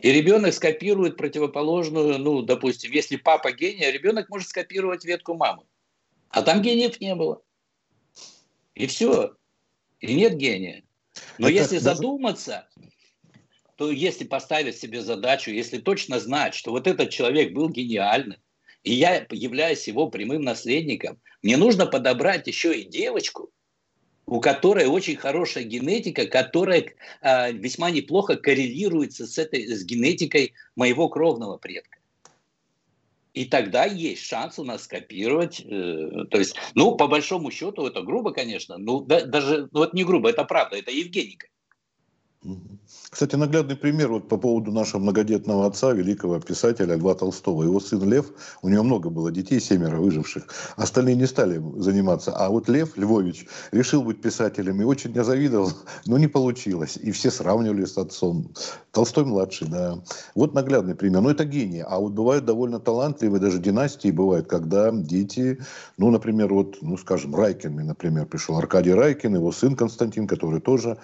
И 0.00 0.12
ребенок 0.12 0.54
скопирует 0.54 1.16
противоположную, 1.16 2.18
ну, 2.18 2.42
допустим, 2.42 2.92
если 2.92 3.16
папа 3.16 3.52
гений, 3.52 3.84
а 3.84 3.90
ребенок 3.90 4.28
может 4.28 4.48
скопировать 4.48 5.04
ветку 5.04 5.34
мамы. 5.34 5.64
А 6.30 6.42
там 6.42 6.62
гениев 6.62 7.00
не 7.00 7.14
было. 7.14 7.42
И 8.74 8.86
все. 8.86 9.34
И 10.00 10.14
нет 10.14 10.36
гения. 10.36 10.84
Но 11.38 11.48
Это 11.48 11.56
если 11.56 11.78
даже... 11.78 11.96
задуматься, 11.96 12.68
то 13.76 13.90
если 13.90 14.24
поставить 14.24 14.78
себе 14.78 15.02
задачу, 15.02 15.50
если 15.50 15.78
точно 15.78 16.20
знать, 16.20 16.54
что 16.54 16.70
вот 16.70 16.86
этот 16.86 17.10
человек 17.10 17.52
был 17.52 17.68
гениальным, 17.68 18.38
и 18.84 18.94
я 18.94 19.26
являюсь 19.30 19.88
его 19.88 20.08
прямым 20.08 20.42
наследником, 20.42 21.20
мне 21.42 21.56
нужно 21.56 21.86
подобрать 21.86 22.46
еще 22.46 22.78
и 22.78 22.84
девочку, 22.84 23.50
у 24.28 24.40
которой 24.40 24.86
очень 24.86 25.16
хорошая 25.16 25.64
генетика, 25.64 26.26
которая 26.26 26.84
э, 27.22 27.52
весьма 27.52 27.90
неплохо 27.90 28.36
коррелируется 28.36 29.26
с, 29.26 29.38
этой, 29.38 29.66
с 29.66 29.84
генетикой 29.84 30.52
моего 30.76 31.08
кровного 31.08 31.56
предка. 31.56 31.98
И 33.32 33.46
тогда 33.46 33.84
есть 33.84 34.22
шанс 34.22 34.58
у 34.58 34.64
нас 34.64 34.84
скопировать. 34.84 35.60
Э, 35.60 36.26
то 36.30 36.38
есть, 36.38 36.56
ну, 36.74 36.96
по 36.96 37.06
большому 37.08 37.50
счету, 37.50 37.86
это 37.86 38.02
грубо, 38.02 38.32
конечно, 38.32 38.76
ну, 38.76 39.00
да, 39.00 39.24
даже, 39.24 39.68
ну, 39.72 39.84
это 39.84 39.96
не 39.96 40.04
грубо, 40.04 40.28
это 40.28 40.44
правда, 40.44 40.76
это 40.76 40.90
Евгеника. 40.90 41.46
Кстати, 43.10 43.34
наглядный 43.34 43.74
пример 43.74 44.12
вот 44.12 44.28
по 44.28 44.36
поводу 44.36 44.70
нашего 44.70 45.00
многодетного 45.00 45.66
отца, 45.66 45.92
великого 45.92 46.38
писателя 46.38 46.94
Льва 46.94 47.14
Толстого. 47.14 47.64
Его 47.64 47.80
сын 47.80 48.08
Лев, 48.08 48.30
у 48.62 48.68
него 48.68 48.84
много 48.84 49.10
было 49.10 49.32
детей, 49.32 49.60
семеро 49.60 49.96
выживших. 49.96 50.44
Остальные 50.76 51.16
не 51.16 51.26
стали 51.26 51.60
заниматься. 51.78 52.32
А 52.36 52.48
вот 52.48 52.68
Лев 52.68 52.96
Львович 52.96 53.48
решил 53.72 54.02
быть 54.02 54.22
писателем 54.22 54.80
и 54.80 54.84
очень 54.84 55.12
не 55.12 55.24
завидовал, 55.24 55.72
но 56.06 56.16
не 56.16 56.28
получилось. 56.28 56.96
И 56.96 57.10
все 57.10 57.32
сравнивали 57.32 57.84
с 57.84 57.98
отцом. 57.98 58.52
Толстой 58.92 59.24
младший, 59.24 59.66
да. 59.66 60.00
Вот 60.36 60.54
наглядный 60.54 60.94
пример. 60.94 61.22
Ну, 61.22 61.30
это 61.30 61.44
гений. 61.44 61.82
А 61.84 61.98
вот 61.98 62.12
бывают 62.12 62.44
довольно 62.44 62.78
талантливые, 62.78 63.40
даже 63.40 63.58
династии 63.58 64.12
бывают, 64.12 64.46
когда 64.46 64.92
дети, 64.92 65.58
ну, 65.96 66.10
например, 66.12 66.54
вот, 66.54 66.76
ну, 66.82 66.96
скажем, 66.96 67.34
Райкин, 67.34 67.74
например, 67.74 68.26
пришел 68.26 68.56
Аркадий 68.56 68.94
Райкин, 68.94 69.34
его 69.34 69.50
сын 69.50 69.74
Константин, 69.74 70.28
который 70.28 70.60
тоже 70.60 70.98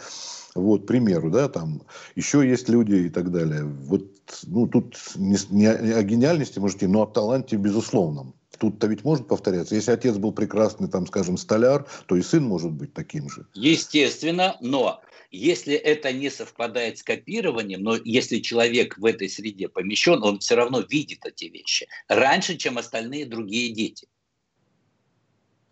вот, 0.54 0.82
к 0.82 0.86
примеру, 0.86 1.30
да, 1.30 1.48
там 1.48 1.82
еще 2.14 2.48
есть 2.48 2.68
люди 2.68 2.94
и 2.94 3.10
так 3.10 3.32
далее. 3.32 3.64
Вот, 3.64 4.04
ну, 4.46 4.68
тут 4.68 4.96
не, 5.16 5.36
не 5.50 5.66
о 5.66 6.02
гениальности, 6.02 6.60
можете, 6.60 6.86
но 6.86 7.02
о 7.02 7.06
таланте 7.06 7.56
безусловном. 7.56 8.34
Тут-то 8.58 8.86
ведь 8.86 9.02
может 9.02 9.26
повторяться. 9.26 9.74
Если 9.74 9.90
отец 9.90 10.16
был 10.16 10.32
прекрасный, 10.32 10.88
там, 10.88 11.08
скажем, 11.08 11.36
столяр, 11.36 11.86
то 12.06 12.14
и 12.14 12.22
сын 12.22 12.44
может 12.44 12.70
быть 12.70 12.94
таким 12.94 13.28
же. 13.28 13.46
Естественно, 13.54 14.56
но 14.60 15.00
если 15.32 15.74
это 15.74 16.12
не 16.12 16.30
совпадает 16.30 16.98
с 16.98 17.02
копированием, 17.02 17.82
но 17.82 17.96
если 17.96 18.38
человек 18.38 18.96
в 18.96 19.04
этой 19.04 19.28
среде 19.28 19.68
помещен, 19.68 20.22
он 20.22 20.38
все 20.38 20.54
равно 20.54 20.80
видит 20.88 21.26
эти 21.26 21.46
вещи 21.46 21.88
раньше, 22.06 22.56
чем 22.56 22.78
остальные 22.78 23.26
другие 23.26 23.72
дети. 23.72 24.06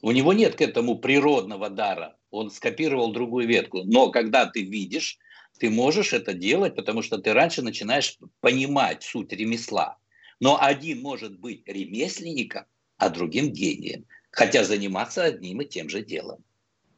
У 0.00 0.10
него 0.10 0.32
нет 0.32 0.56
к 0.56 0.60
этому 0.60 0.98
природного 0.98 1.70
дара 1.70 2.16
он 2.32 2.50
скопировал 2.50 3.12
другую 3.12 3.46
ветку. 3.46 3.84
Но 3.84 4.10
когда 4.10 4.46
ты 4.46 4.62
видишь, 4.62 5.18
ты 5.58 5.70
можешь 5.70 6.12
это 6.12 6.32
делать, 6.32 6.74
потому 6.74 7.02
что 7.02 7.18
ты 7.18 7.32
раньше 7.32 7.62
начинаешь 7.62 8.18
понимать 8.40 9.04
суть 9.04 9.32
ремесла. 9.32 9.98
Но 10.40 10.60
один 10.60 11.02
может 11.02 11.38
быть 11.38 11.62
ремесленником, 11.66 12.64
а 12.96 13.10
другим 13.10 13.52
гением, 13.52 14.06
хотя 14.30 14.64
заниматься 14.64 15.24
одним 15.24 15.60
и 15.60 15.66
тем 15.66 15.88
же 15.88 16.02
делом. 16.02 16.42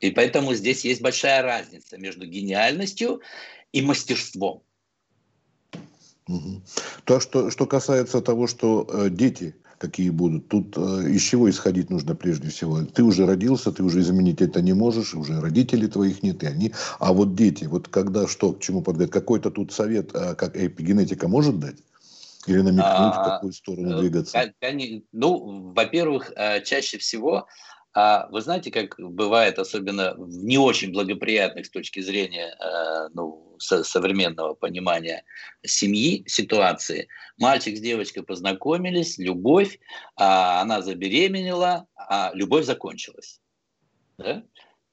И 0.00 0.10
поэтому 0.10 0.54
здесь 0.54 0.84
есть 0.84 1.02
большая 1.02 1.42
разница 1.42 1.98
между 1.98 2.26
гениальностью 2.26 3.20
и 3.72 3.82
мастерством. 3.82 4.62
То, 7.04 7.20
что, 7.20 7.50
что 7.50 7.66
касается 7.66 8.22
того, 8.22 8.46
что 8.46 8.88
э, 8.88 9.10
дети 9.10 9.56
какие 9.84 10.10
будут. 10.10 10.48
Тут 10.48 10.76
э, 10.76 11.10
из 11.10 11.22
чего 11.22 11.50
исходить 11.50 11.90
нужно 11.90 12.14
прежде 12.14 12.48
всего? 12.48 12.82
Ты 12.84 13.02
уже 13.02 13.26
родился, 13.26 13.70
ты 13.70 13.82
уже 13.82 14.00
изменить 14.00 14.40
это 14.40 14.62
не 14.62 14.72
можешь, 14.72 15.14
уже 15.14 15.40
родителей 15.40 15.88
твоих 15.88 16.22
нет, 16.22 16.42
и 16.42 16.46
они. 16.46 16.72
А 16.98 17.12
вот 17.12 17.34
дети, 17.34 17.64
вот 17.64 17.88
когда 17.88 18.26
что, 18.26 18.52
к 18.52 18.60
чему 18.60 18.82
подготовить? 18.82 19.12
Какой-то 19.12 19.50
тут 19.50 19.72
совет, 19.72 20.14
э, 20.14 20.34
как 20.34 20.56
эпигенетика 20.56 21.28
может 21.28 21.58
дать? 21.58 21.76
Или 22.46 22.58
намекнуть, 22.58 23.14
а, 23.14 23.20
в 23.20 23.24
какую 23.30 23.52
сторону 23.52 23.96
э, 23.96 24.00
двигаться? 24.00 24.52
Ну, 25.12 25.72
во-первых, 25.74 26.32
э, 26.36 26.62
чаще 26.62 26.98
всего 26.98 27.46
а 27.96 28.26
вы 28.32 28.40
знаете, 28.40 28.72
как 28.72 28.96
бывает, 28.98 29.60
особенно 29.60 30.14
в 30.16 30.44
не 30.44 30.58
очень 30.58 30.92
благоприятных 30.92 31.66
с 31.66 31.70
точки 31.70 32.00
зрения 32.00 32.52
э, 32.58 33.08
ну, 33.14 33.43
со 33.58 33.84
современного 33.84 34.54
понимания 34.54 35.24
семьи 35.64 36.24
ситуации, 36.26 37.08
мальчик 37.38 37.76
с 37.76 37.80
девочкой 37.80 38.22
познакомились, 38.22 39.18
любовь, 39.18 39.78
а 40.16 40.60
она 40.60 40.82
забеременела, 40.82 41.86
а 41.96 42.30
любовь 42.34 42.64
закончилась. 42.64 43.40
Да? 44.18 44.44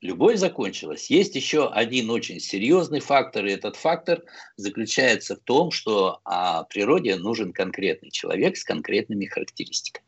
Любовь 0.01 0.37
закончилась. 0.37 1.11
Есть 1.11 1.35
еще 1.35 1.69
один 1.69 2.09
очень 2.09 2.39
серьезный 2.39 3.01
фактор, 3.01 3.45
и 3.45 3.51
этот 3.51 3.75
фактор 3.75 4.23
заключается 4.57 5.35
в 5.35 5.39
том, 5.39 5.69
что 5.69 6.21
а, 6.25 6.63
природе 6.63 7.17
нужен 7.17 7.53
конкретный 7.53 8.09
человек 8.09 8.57
с 8.57 8.63
конкретными 8.63 9.25
характеристиками. 9.25 10.05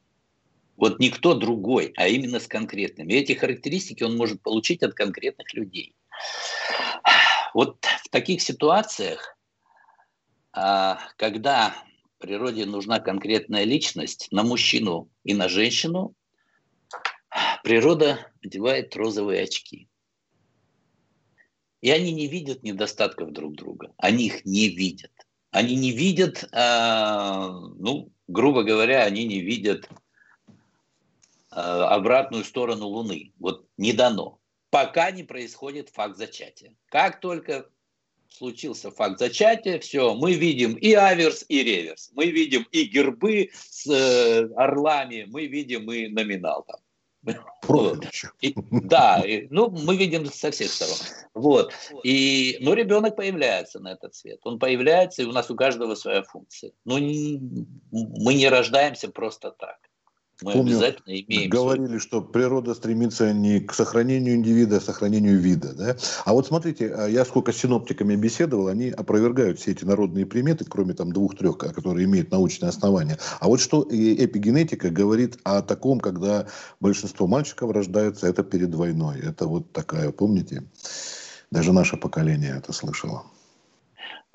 Вот 0.77 0.99
никто 0.99 1.35
другой, 1.35 1.93
а 1.95 2.07
именно 2.07 2.39
с 2.39 2.47
конкретными. 2.47 3.13
Эти 3.13 3.33
характеристики 3.33 4.01
он 4.01 4.17
может 4.17 4.41
получить 4.41 4.81
от 4.81 4.95
конкретных 4.95 5.53
людей. 5.53 5.93
Вот 7.53 7.85
в 8.03 8.09
таких 8.09 8.41
ситуациях, 8.41 9.37
а, 10.51 10.99
когда 11.17 11.75
природе 12.17 12.65
нужна 12.65 12.99
конкретная 12.99 13.63
личность, 13.63 14.27
на 14.31 14.43
мужчину 14.43 15.09
и 15.23 15.33
на 15.33 15.49
женщину, 15.49 16.15
природа 17.63 18.31
одевает 18.43 18.95
розовые 18.95 19.43
очки. 19.43 19.87
И 21.81 21.91
они 21.91 22.13
не 22.13 22.27
видят 22.27 22.63
недостатков 22.63 23.31
друг 23.33 23.55
друга. 23.55 23.93
Они 23.97 24.27
их 24.27 24.45
не 24.45 24.69
видят. 24.69 25.11
Они 25.51 25.75
не 25.75 25.91
видят, 25.91 26.43
э, 26.51 27.47
ну, 27.77 28.11
грубо 28.27 28.63
говоря, 28.63 29.03
они 29.03 29.25
не 29.25 29.41
видят 29.41 29.89
Э, 31.55 31.83
обратную 31.83 32.43
сторону 32.43 32.87
Луны. 32.87 33.31
Вот 33.39 33.67
не 33.77 33.93
дано. 33.93 34.39
Пока 34.73 35.11
не 35.11 35.21
происходит 35.21 35.89
факт 35.89 36.17
зачатия. 36.17 36.73
Как 36.87 37.19
только 37.19 37.69
случился 38.27 38.89
факт 38.89 39.19
зачатия, 39.19 39.77
все, 39.77 40.15
мы 40.15 40.33
видим 40.33 40.73
и 40.73 40.93
аверс, 40.93 41.45
и 41.47 41.63
реверс. 41.63 42.09
Мы 42.15 42.31
видим 42.31 42.65
и 42.71 42.85
гербы 42.85 43.51
с 43.53 43.85
э, 43.85 44.49
орлами, 44.55 45.25
мы 45.27 45.45
видим 45.45 45.91
и 45.91 46.07
номинал 46.07 46.63
там. 46.63 46.79
И, 48.41 48.55
да, 48.71 49.21
и, 49.25 49.47
ну, 49.49 49.69
мы 49.69 49.95
видим 49.95 50.25
со 50.25 50.49
всех 50.49 50.69
сторон. 50.71 50.97
Вот. 51.35 51.71
И, 52.03 52.57
но 52.59 52.73
ребенок 52.73 53.15
появляется 53.15 53.79
на 53.79 53.93
этот 53.93 54.15
свет. 54.15 54.39
Он 54.43 54.57
появляется, 54.57 55.21
и 55.21 55.25
у 55.25 55.31
нас 55.31 55.49
у 55.51 55.55
каждого 55.55 55.95
своя 55.95 56.23
функция. 56.23 56.71
Но 56.83 56.97
не, 56.97 57.39
мы 57.91 58.33
не 58.33 58.49
рождаемся 58.49 59.07
просто 59.07 59.51
так. 59.51 59.77
Мы 60.43 60.51
Помню, 60.51 60.73
обязательно 60.73 61.21
имеем... 61.21 61.49
Говорили, 61.49 61.87
свой... 61.87 61.99
что 61.99 62.21
природа 62.21 62.73
стремится 62.73 63.31
не 63.31 63.61
к 63.61 63.73
сохранению 63.73 64.35
индивида, 64.35 64.77
а 64.77 64.79
к 64.79 64.83
сохранению 64.83 65.39
вида. 65.39 65.73
Да? 65.73 65.95
А 66.25 66.33
вот 66.33 66.47
смотрите, 66.47 66.93
а 66.93 67.07
я 67.07 67.23
сколько 67.23 67.53
с 67.53 67.57
синоптиками 67.57 68.15
беседовал, 68.15 68.67
они 68.67 68.89
опровергают 68.89 69.59
все 69.59 69.71
эти 69.71 69.85
народные 69.85 70.25
приметы, 70.25 70.65
кроме 70.65 70.93
там 70.93 71.13
двух-трех, 71.13 71.57
которые 71.57 72.05
имеют 72.05 72.31
научное 72.31 72.69
основание. 72.69 73.17
А 73.39 73.47
вот 73.47 73.61
что 73.61 73.87
эпигенетика 73.89 74.89
говорит 74.89 75.37
о 75.43 75.61
таком, 75.61 76.01
когда 76.01 76.47
большинство 76.81 77.25
мальчиков 77.25 77.71
рождаются, 77.71 78.27
это 78.27 78.43
перед 78.43 78.75
войной. 78.75 79.19
Это 79.19 79.47
вот 79.47 79.71
такая, 79.71 80.11
помните? 80.11 80.63
Даже 81.51 81.71
наше 81.71 81.95
поколение 81.95 82.55
это 82.57 82.73
слышало. 82.73 83.23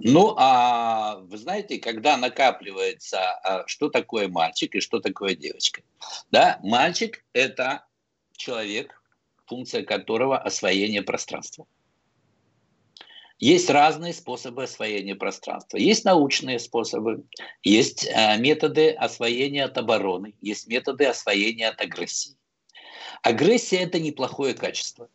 Ну, 0.01 0.35
а 0.39 1.17
вы 1.23 1.37
знаете, 1.39 1.79
когда 1.79 2.17
накапливается, 2.17 3.19
а, 3.19 3.67
что 3.67 3.89
такое 3.89 4.29
мальчик 4.29 4.77
и 4.77 4.81
что 4.81 5.01
такое 5.01 5.35
девочка? 5.35 5.83
Да, 6.31 6.61
мальчик– 6.63 7.25
это 7.33 7.85
человек, 8.37 9.03
функция 9.47 9.83
которого 9.83 10.39
освоение 10.39 11.03
пространства. 11.03 11.67
Есть 13.41 13.71
разные 13.71 14.13
способы 14.13 14.65
освоения 14.65 15.17
пространства. 15.17 15.79
Есть 15.79 16.05
научные 16.05 16.61
способы, 16.61 17.25
есть 17.63 18.05
э, 18.05 18.37
методы 18.39 18.91
освоения 18.91 19.65
от 19.65 19.79
обороны, 19.79 20.35
есть 20.41 20.69
методы 20.69 21.07
освоения 21.07 21.69
от 21.69 21.81
агрессии. 21.81 22.37
Агрессия– 23.23 23.79
это 23.79 23.99
неплохое 23.99 24.55
качество. 24.55 25.09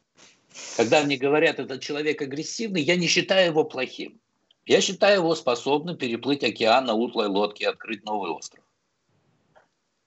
Когда 0.76 1.04
мне 1.04 1.18
говорят, 1.18 1.60
этот 1.60 1.82
человек 1.82 2.22
агрессивный, 2.22 2.82
я 2.82 2.96
не 2.96 3.08
считаю 3.08 3.48
его 3.48 3.64
плохим. 3.64 4.20
Я 4.66 4.80
считаю 4.80 5.20
его 5.20 5.36
способным 5.36 5.98
переплыть 5.98 6.44
океан 6.44 6.86
на 6.86 6.94
утлой 6.94 7.28
лодке 7.28 7.66
и 7.66 7.68
открыть 7.68 8.06
новый 8.06 8.32
остров. 8.32 8.64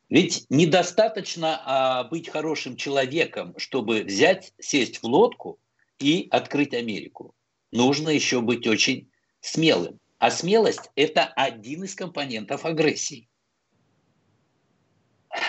Ведь 0.08 0.46
недостаточно 0.48 1.60
а, 1.64 2.04
быть 2.04 2.28
хорошим 2.28 2.76
человеком, 2.76 3.54
чтобы 3.58 4.02
взять, 4.02 4.52
сесть 4.58 5.02
в 5.02 5.04
лодку 5.04 5.58
и 5.98 6.28
открыть 6.30 6.74
Америку. 6.74 7.34
Нужно 7.72 8.10
еще 8.10 8.40
быть 8.40 8.66
очень 8.66 9.10
смелым. 9.40 9.98
А 10.18 10.30
смелость– 10.30 10.90
это 10.94 11.24
один 11.24 11.84
из 11.84 11.94
компонентов 11.94 12.64
агрессии. 12.64 13.28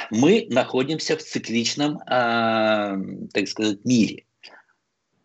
Мы 0.09 0.47
находимся 0.49 1.15
в 1.15 1.23
цикличном, 1.23 1.99
э, 1.99 3.27
так 3.33 3.47
сказать, 3.47 3.85
мире. 3.85 4.25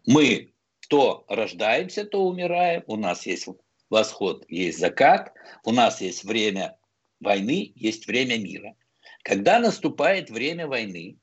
Мы 0.06 0.52
то 0.88 1.24
рождаемся, 1.28 2.04
то 2.04 2.24
умираем. 2.24 2.84
У 2.86 2.96
нас 2.96 3.26
есть 3.26 3.48
восход, 3.92 4.44
есть 4.48 4.78
закат, 4.78 5.32
у 5.64 5.70
нас 5.70 6.00
есть 6.00 6.24
время 6.24 6.76
войны, 7.20 7.72
есть 7.76 8.06
время 8.06 8.38
мира. 8.38 8.74
Когда 9.22 9.60
наступает 9.60 10.30
время 10.30 10.66
войны, 10.66 11.18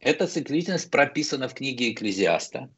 эта 0.00 0.26
цикличность 0.26 0.90
прописана 0.90 1.48
в 1.48 1.54
книге 1.54 1.92
Экклезиаста. 1.92 2.70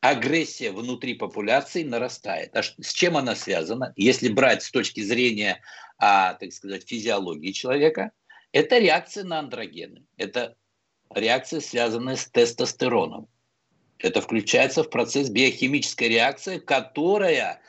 Агрессия 0.00 0.70
внутри 0.70 1.14
популяции 1.14 1.82
нарастает. 1.82 2.56
А 2.56 2.62
с 2.62 2.92
чем 2.94 3.18
она 3.18 3.34
связана? 3.34 3.92
Если 3.96 4.30
брать 4.30 4.62
с 4.62 4.70
точки 4.70 5.02
зрения, 5.02 5.60
а, 5.98 6.34
так 6.34 6.52
сказать, 6.52 6.88
физиологии 6.88 7.52
человека, 7.52 8.12
это 8.52 8.78
реакция 8.78 9.24
на 9.24 9.40
андрогены. 9.40 10.06
Это 10.16 10.56
реакция, 11.14 11.60
связанная 11.60 12.16
с 12.16 12.26
тестостероном. 12.26 13.28
Это 13.98 14.22
включается 14.22 14.82
в 14.82 14.88
процесс 14.88 15.28
биохимической 15.28 16.08
реакции, 16.08 16.58
которая 16.58 17.60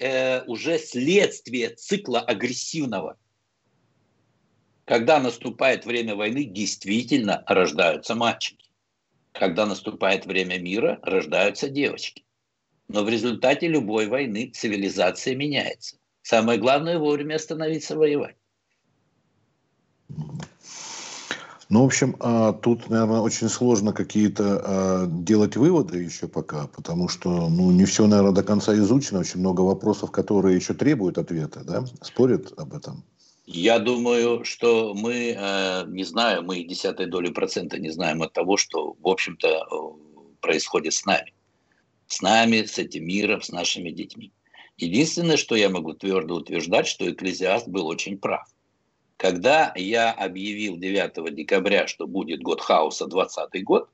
э, 0.00 0.44
уже 0.46 0.78
следствие 0.78 1.70
цикла 1.70 2.20
агрессивного. 2.20 3.16
Когда 4.84 5.20
наступает 5.20 5.86
время 5.86 6.16
войны, 6.16 6.44
действительно 6.44 7.44
рождаются 7.46 8.14
мальчики. 8.14 8.70
Когда 9.32 9.66
наступает 9.66 10.26
время 10.26 10.58
мира, 10.58 10.98
рождаются 11.02 11.68
девочки. 11.68 12.24
Но 12.88 13.04
в 13.04 13.08
результате 13.08 13.68
любой 13.68 14.08
войны 14.08 14.50
цивилизация 14.52 15.36
меняется. 15.36 15.96
Самое 16.22 16.58
главное 16.58 16.98
вовремя 16.98 17.36
остановиться 17.36 17.96
воевать. 17.96 18.36
Ну, 21.70 21.82
в 21.82 21.86
общем, 21.86 22.16
а, 22.18 22.52
тут, 22.52 22.90
наверное, 22.90 23.20
очень 23.20 23.48
сложно 23.48 23.92
какие-то 23.92 24.60
а, 24.64 25.06
делать 25.06 25.56
выводы 25.56 26.02
еще 26.02 26.26
пока, 26.26 26.66
потому 26.66 27.08
что, 27.08 27.48
ну, 27.48 27.70
не 27.70 27.84
все, 27.84 28.08
наверное, 28.08 28.32
до 28.32 28.42
конца 28.42 28.74
изучено, 28.74 29.20
очень 29.20 29.38
много 29.38 29.60
вопросов, 29.60 30.10
которые 30.10 30.56
еще 30.56 30.74
требуют 30.74 31.16
ответа, 31.16 31.62
да? 31.62 31.84
Спорят 32.02 32.52
об 32.58 32.74
этом? 32.74 33.04
Я 33.46 33.78
думаю, 33.78 34.44
что 34.44 34.94
мы, 34.94 35.36
э, 35.38 35.84
не 35.86 36.02
знаю, 36.02 36.42
мы 36.42 36.64
десятой 36.64 37.06
доли 37.06 37.30
процента 37.30 37.78
не 37.78 37.90
знаем 37.90 38.20
от 38.22 38.32
того, 38.32 38.56
что, 38.56 38.96
в 39.00 39.06
общем-то, 39.06 39.48
э, 39.48 39.64
происходит 40.40 40.94
с 40.94 41.06
нами. 41.06 41.32
С 42.08 42.20
нами, 42.20 42.64
с 42.64 42.78
этим 42.78 43.06
миром, 43.06 43.42
с 43.42 43.50
нашими 43.50 43.90
детьми. 43.90 44.32
Единственное, 44.76 45.36
что 45.36 45.54
я 45.54 45.68
могу 45.68 45.92
твердо 45.92 46.34
утверждать, 46.34 46.88
что 46.88 47.08
экклезиаст 47.08 47.68
был 47.68 47.86
очень 47.86 48.18
прав. 48.18 48.48
Когда 49.20 49.74
я 49.76 50.12
объявил 50.12 50.78
9 50.78 51.34
декабря, 51.34 51.86
что 51.86 52.06
будет 52.06 52.40
год 52.40 52.62
хаоса 52.62 53.06
20 53.06 53.62
год, 53.64 53.90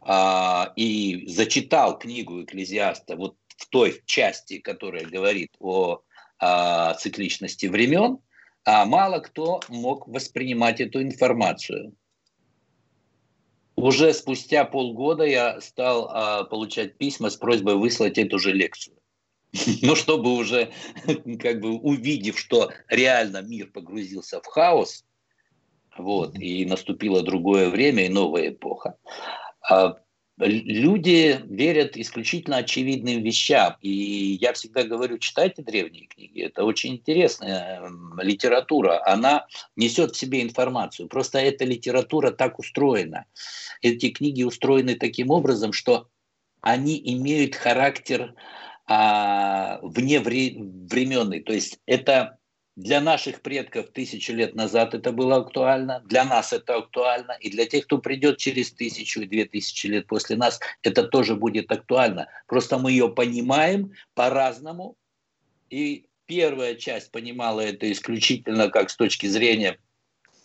а, 0.00 0.72
и 0.74 1.24
зачитал 1.28 1.96
книгу 1.96 2.42
Экклезиаста 2.42 3.14
вот 3.14 3.36
в 3.56 3.68
той 3.68 4.02
части, 4.06 4.58
которая 4.58 5.04
говорит 5.04 5.54
о 5.60 6.00
а, 6.40 6.94
цикличности 6.94 7.66
времен, 7.66 8.18
а 8.64 8.86
мало 8.86 9.20
кто 9.20 9.60
мог 9.68 10.08
воспринимать 10.08 10.80
эту 10.80 11.00
информацию. 11.00 11.94
Уже 13.76 14.12
спустя 14.12 14.64
полгода 14.64 15.22
я 15.22 15.60
стал 15.60 16.08
а, 16.10 16.42
получать 16.42 16.98
письма 16.98 17.30
с 17.30 17.36
просьбой 17.36 17.76
выслать 17.76 18.18
эту 18.18 18.40
же 18.40 18.52
лекцию. 18.52 18.97
Ну, 19.82 19.96
чтобы 19.96 20.34
уже, 20.34 20.72
как 21.40 21.60
бы 21.60 21.78
увидев, 21.78 22.38
что 22.38 22.70
реально 22.88 23.42
мир 23.42 23.70
погрузился 23.70 24.40
в 24.40 24.46
хаос, 24.46 25.04
вот, 25.96 26.38
и 26.38 26.64
наступило 26.64 27.22
другое 27.22 27.70
время 27.70 28.06
и 28.06 28.08
новая 28.08 28.50
эпоха. 28.50 28.96
А 29.68 29.98
люди 30.38 31.40
верят 31.44 31.96
исключительно 31.96 32.58
очевидным 32.58 33.22
вещам. 33.22 33.76
И 33.80 34.38
я 34.40 34.52
всегда 34.52 34.84
говорю, 34.84 35.18
читайте 35.18 35.62
древние 35.62 36.06
книги. 36.06 36.42
Это 36.42 36.64
очень 36.64 36.94
интересная 36.94 37.82
литература. 38.18 39.02
Она 39.04 39.46
несет 39.74 40.12
в 40.14 40.18
себе 40.18 40.42
информацию. 40.42 41.08
Просто 41.08 41.38
эта 41.38 41.64
литература 41.64 42.30
так 42.30 42.58
устроена. 42.58 43.24
Эти 43.82 44.10
книги 44.10 44.44
устроены 44.44 44.94
таким 44.94 45.30
образом, 45.30 45.72
что 45.72 46.08
они 46.60 47.00
имеют 47.14 47.54
характер 47.54 48.34
а, 48.88 49.80
вневременный. 49.82 51.40
То 51.40 51.52
есть 51.52 51.78
это 51.84 52.38
для 52.74 53.00
наших 53.00 53.42
предков 53.42 53.90
тысячу 53.90 54.32
лет 54.32 54.54
назад 54.54 54.94
это 54.94 55.12
было 55.12 55.36
актуально, 55.36 56.00
для 56.06 56.24
нас 56.24 56.52
это 56.52 56.76
актуально, 56.76 57.32
и 57.40 57.50
для 57.50 57.66
тех, 57.66 57.84
кто 57.84 57.98
придет 57.98 58.38
через 58.38 58.72
тысячу 58.72 59.20
и 59.20 59.26
две 59.26 59.44
тысячи 59.44 59.88
лет 59.88 60.06
после 60.06 60.36
нас, 60.36 60.58
это 60.82 61.02
тоже 61.02 61.34
будет 61.34 61.70
актуально. 61.70 62.28
Просто 62.46 62.78
мы 62.78 62.92
ее 62.92 63.08
понимаем 63.10 63.92
по-разному, 64.14 64.96
и 65.68 66.06
первая 66.24 66.74
часть 66.76 67.10
понимала 67.10 67.60
это 67.60 67.90
исключительно 67.92 68.70
как 68.70 68.88
с 68.88 68.96
точки 68.96 69.26
зрения 69.26 69.78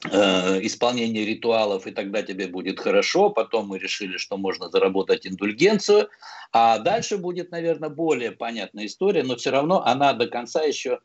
исполнение 0.06 1.26
ритуалов, 1.26 1.88
и 1.88 1.92
тогда 1.92 2.24
тебе 2.24 2.48
будет 2.48 2.80
хорошо. 2.80 3.30
Потом 3.30 3.68
мы 3.68 3.80
решили, 3.80 4.18
что 4.18 4.38
можно 4.38 4.70
заработать 4.70 5.26
индульгенцию. 5.26 6.10
А 6.52 6.80
дальше 6.80 7.18
будет, 7.18 7.52
наверное, 7.52 7.90
более 7.90 8.32
понятная 8.32 8.86
история, 8.86 9.24
но 9.24 9.36
все 9.36 9.52
равно 9.52 9.84
она 9.84 10.14
до 10.14 10.28
конца 10.28 10.62
еще, 10.64 11.00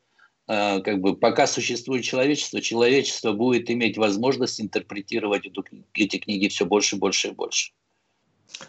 э, 0.47 0.81
как 0.81 0.99
бы, 0.99 1.15
пока 1.15 1.47
существует 1.47 2.03
человечество, 2.03 2.61
человечество 2.61 3.31
будет 3.31 3.69
иметь 3.69 3.97
возможность 3.97 4.59
интерпретировать 4.61 5.45
эту, 5.45 5.63
эти 5.93 6.17
книги 6.17 6.49
все 6.49 6.65
больше, 6.65 6.97
больше 6.97 7.29
и 7.29 7.31
больше. 7.31 7.71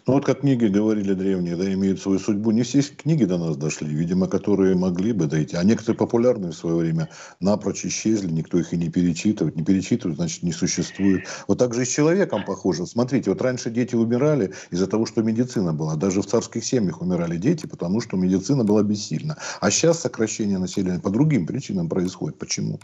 Ну 0.07 0.13
вот 0.13 0.25
как 0.25 0.41
книги 0.41 0.65
говорили 0.65 1.13
древние, 1.13 1.55
да, 1.55 1.71
имеют 1.73 2.01
свою 2.01 2.19
судьбу. 2.19 2.51
Не 2.51 2.63
все 2.63 2.81
книги 2.81 3.25
до 3.25 3.37
нас 3.37 3.57
дошли, 3.57 3.93
видимо, 3.93 4.27
которые 4.27 4.75
могли 4.75 5.11
бы 5.11 5.25
дойти. 5.25 5.55
А 5.55 5.63
некоторые 5.63 5.97
популярные 5.97 6.51
в 6.51 6.55
свое 6.55 6.75
время 6.75 7.09
напрочь 7.39 7.85
исчезли, 7.85 8.31
никто 8.31 8.57
их 8.57 8.73
и 8.73 8.77
не 8.77 8.89
перечитывает. 8.89 9.55
Не 9.55 9.63
перечитывают, 9.63 10.17
значит, 10.17 10.43
не 10.43 10.53
существует. 10.53 11.27
Вот 11.47 11.59
так 11.59 11.73
же 11.73 11.83
и 11.83 11.85
с 11.85 11.89
человеком 11.89 12.45
похоже. 12.45 12.87
Смотрите, 12.87 13.29
вот 13.29 13.41
раньше 13.41 13.69
дети 13.69 13.95
умирали 13.95 14.53
из-за 14.71 14.87
того, 14.87 15.05
что 15.05 15.21
медицина 15.21 15.73
была. 15.73 15.95
Даже 15.95 16.21
в 16.21 16.25
царских 16.25 16.63
семьях 16.63 17.01
умирали 17.01 17.37
дети, 17.37 17.65
потому 17.65 18.01
что 18.01 18.17
медицина 18.17 18.63
была 18.63 18.83
бессильна. 18.83 19.37
А 19.59 19.71
сейчас 19.71 19.99
сокращение 19.99 20.57
населения 20.57 20.99
по 20.99 21.09
другим 21.09 21.45
причинам 21.45 21.89
происходит. 21.89 22.37
Почему? 22.39 22.79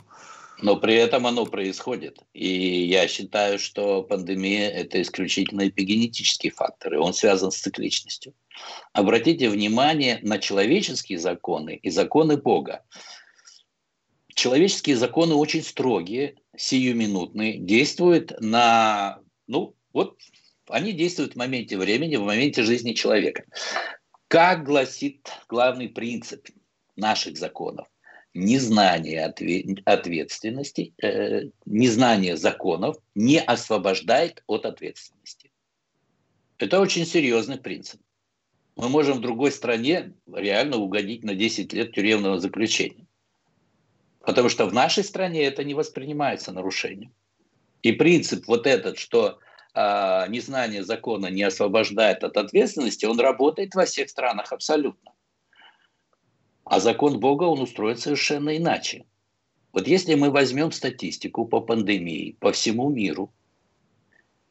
Но 0.59 0.75
при 0.77 0.95
этом 0.95 1.27
оно 1.27 1.45
происходит. 1.45 2.19
И 2.33 2.47
я 2.87 3.07
считаю, 3.07 3.59
что 3.59 4.01
пандемия– 4.01 4.69
это 4.71 5.01
исключительно 5.01 5.67
эпигенетический 5.67 6.49
фактор, 6.49 6.95
и 6.95 6.97
он 6.97 7.13
связан 7.13 7.51
с 7.51 7.57
цикличностью. 7.57 8.33
Обратите 8.91 9.49
внимание 9.49 10.19
на 10.23 10.39
человеческие 10.39 11.19
законы 11.19 11.75
и 11.75 11.89
законы 11.91 12.37
Бога. 12.37 12.83
Человеческие 14.33 14.95
законы 14.95 15.35
очень 15.35 15.63
строгие, 15.63 16.35
сиюминутные, 16.55 17.59
действуют 17.59 18.33
на, 18.39 19.19
ну, 19.47 19.75
вот 19.93 20.17
они 20.69 20.91
действуют 20.91 21.33
в 21.33 21.37
моменте 21.37 21.77
времени, 21.77 22.15
в 22.15 22.23
моменте 22.23 22.63
жизни 22.63 22.93
человека. 22.93 23.45
Как 24.27 24.63
гласит 24.63 25.29
главный 25.47 25.87
принцип 25.87 26.47
наших 26.95 27.37
законов? 27.37 27.87
Незнание 28.37 29.33
ответственности, 29.85 30.93
э, 31.01 31.49
незнание 31.65 32.37
законов 32.37 32.97
не 33.15 33.39
освобождает 33.39 34.43
от 34.47 34.65
ответственности. 34.65 35.51
Это 36.59 36.79
очень 36.79 37.05
серьезный 37.05 37.57
принцип. 37.57 37.99
Мы 38.75 38.89
можем 38.89 39.17
в 39.17 39.21
другой 39.21 39.51
стране 39.51 40.13
реально 40.31 40.77
угодить 40.77 41.23
на 41.23 41.33
10 41.33 41.73
лет 41.73 41.93
тюремного 41.93 42.39
заключения. 42.39 43.07
Потому 44.19 44.49
что 44.49 44.67
в 44.67 44.73
нашей 44.73 45.03
стране 45.03 45.43
это 45.43 45.63
не 45.63 45.73
воспринимается 45.73 46.51
нарушением. 46.51 47.13
И 47.81 47.91
принцип 47.91 48.47
вот 48.47 48.67
этот, 48.67 48.99
что 48.99 49.39
э, 49.73 50.25
незнание 50.29 50.83
закона 50.83 51.27
не 51.27 51.43
освобождает 51.43 52.23
от 52.23 52.37
ответственности, 52.37 53.05
он 53.05 53.19
работает 53.19 53.73
во 53.73 53.85
всех 53.85 54.09
странах 54.09 54.51
абсолютно. 54.51 55.11
А 56.69 56.79
закон 56.79 57.19
Бога, 57.19 57.43
он 57.43 57.61
устроен 57.61 57.97
совершенно 57.97 58.57
иначе. 58.57 59.05
Вот 59.71 59.87
если 59.87 60.15
мы 60.15 60.31
возьмем 60.31 60.71
статистику 60.71 61.45
по 61.45 61.61
пандемии 61.61 62.35
по 62.39 62.51
всему 62.51 62.89
миру, 62.89 63.33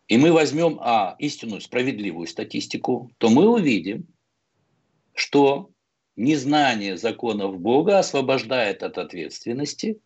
и 0.08 0.16
мы 0.16 0.32
возьмем 0.32 0.78
а, 0.80 1.16
истинную, 1.18 1.60
справедливую 1.60 2.26
статистику, 2.26 3.10
то 3.18 3.28
мы 3.28 3.48
увидим, 3.48 4.06
что 5.14 5.70
незнание 6.14 6.96
законов 6.96 7.58
Бога 7.58 7.98
освобождает 7.98 8.82
от 8.82 8.98
ответственности, 8.98 10.00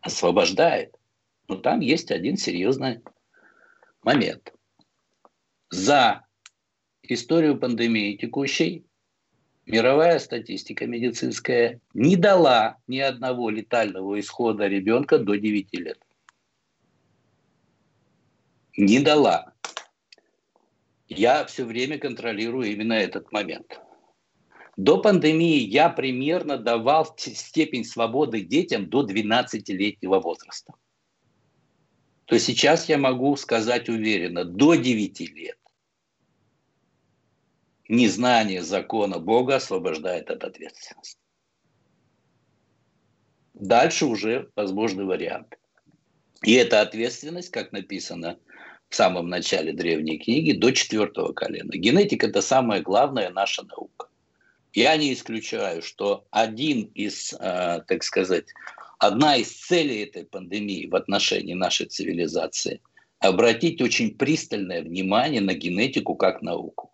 освобождает. 0.00 0.96
Но 1.46 1.56
там 1.56 1.80
есть 1.80 2.10
один 2.10 2.36
серьезный 2.36 3.00
момент. 4.02 4.52
За 5.70 6.24
историю 7.02 7.58
пандемии 7.58 8.16
текущей 8.16 8.86
мировая 9.66 10.18
статистика 10.18 10.86
медицинская 10.86 11.80
не 11.94 12.16
дала 12.16 12.78
ни 12.86 12.98
одного 12.98 13.50
летального 13.50 14.18
исхода 14.18 14.66
ребенка 14.66 15.18
до 15.18 15.36
9 15.36 15.74
лет. 15.74 15.98
Не 18.76 19.00
дала. 19.00 19.52
Я 21.08 21.44
все 21.44 21.64
время 21.64 21.98
контролирую 21.98 22.72
именно 22.72 22.94
этот 22.94 23.30
момент. 23.32 23.80
До 24.78 24.98
пандемии 24.98 25.58
я 25.58 25.90
примерно 25.90 26.56
давал 26.56 27.14
степень 27.18 27.84
свободы 27.84 28.40
детям 28.40 28.88
до 28.88 29.06
12-летнего 29.06 30.20
возраста. 30.20 30.72
То 32.24 32.38
сейчас 32.38 32.88
я 32.88 32.96
могу 32.96 33.36
сказать 33.36 33.90
уверенно, 33.90 34.44
до 34.44 34.74
9 34.74 35.20
лет 35.34 35.58
незнание 37.88 38.62
закона 38.62 39.18
Бога 39.18 39.56
освобождает 39.56 40.30
от 40.30 40.44
ответственности. 40.44 41.18
Дальше 43.54 44.06
уже 44.06 44.50
возможны 44.56 45.04
варианты. 45.04 45.56
И 46.42 46.54
эта 46.54 46.80
ответственность, 46.80 47.50
как 47.50 47.72
написано 47.72 48.38
в 48.88 48.94
самом 48.94 49.28
начале 49.28 49.72
древней 49.72 50.18
книги, 50.18 50.52
до 50.52 50.72
четвертого 50.72 51.32
колена. 51.32 51.70
Генетика– 51.72 52.26
это 52.28 52.42
самая 52.42 52.82
главная 52.82 53.30
наша 53.30 53.64
наука. 53.64 54.08
Я 54.72 54.96
не 54.96 55.12
исключаю, 55.12 55.82
что 55.82 56.26
один 56.30 56.84
из, 56.94 57.32
э, 57.34 57.82
так 57.86 58.02
сказать, 58.02 58.46
одна 58.98 59.36
из 59.36 59.52
целей 59.52 60.04
этой 60.04 60.24
пандемии 60.24 60.86
в 60.86 60.96
отношении 60.96 61.54
нашей 61.54 61.86
цивилизации– 61.86 62.80
обратить 63.22 63.80
очень 63.80 64.16
пристальное 64.16 64.82
внимание 64.82 65.40
на 65.40 65.54
генетику 65.54 66.16
как 66.16 66.42
науку. 66.42 66.91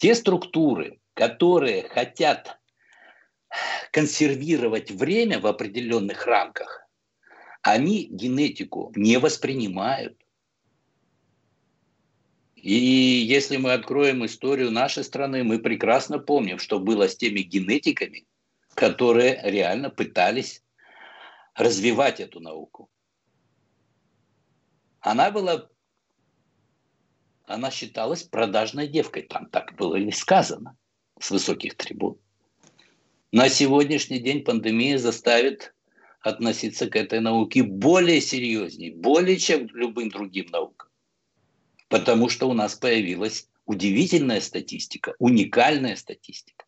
Те 0.00 0.14
структуры, 0.14 0.98
которые 1.12 1.86
хотят 1.86 2.58
консервировать 3.92 4.90
время 4.90 5.38
в 5.38 5.46
определенных 5.46 6.24
рамках, 6.26 6.88
они 7.60 8.06
генетику 8.06 8.92
не 8.96 9.18
воспринимают. 9.18 10.18
И 12.56 12.72
если 12.72 13.58
мы 13.58 13.74
откроем 13.74 14.24
историю 14.24 14.70
нашей 14.70 15.04
страны, 15.04 15.44
мы 15.44 15.58
прекрасно 15.58 16.18
помним, 16.18 16.58
что 16.58 16.80
было 16.80 17.06
с 17.06 17.16
теми 17.16 17.40
генетиками, 17.40 18.26
которые 18.72 19.38
реально 19.44 19.90
пытались 19.90 20.64
развивать 21.54 22.20
эту 22.20 22.40
науку. 22.40 22.88
Она 25.00 25.30
была 25.30 25.68
она 27.50 27.70
считалась 27.70 28.22
продажной 28.22 28.86
девкой. 28.86 29.22
Там 29.22 29.46
так 29.46 29.74
было 29.76 29.96
и 29.96 30.10
сказано 30.12 30.76
с 31.18 31.30
высоких 31.30 31.74
трибун. 31.74 32.16
На 33.32 33.48
сегодняшний 33.48 34.20
день 34.20 34.44
пандемия 34.44 34.98
заставит 34.98 35.74
относиться 36.20 36.88
к 36.88 36.96
этой 36.96 37.20
науке 37.20 37.62
более 37.62 38.20
серьезнее, 38.20 38.94
более 38.94 39.36
чем 39.36 39.68
к 39.68 39.72
любым 39.72 40.10
другим 40.10 40.46
наукам. 40.50 40.88
Потому 41.88 42.28
что 42.28 42.48
у 42.48 42.52
нас 42.52 42.76
появилась 42.76 43.48
удивительная 43.66 44.40
статистика, 44.40 45.14
уникальная 45.18 45.96
статистика. 45.96 46.64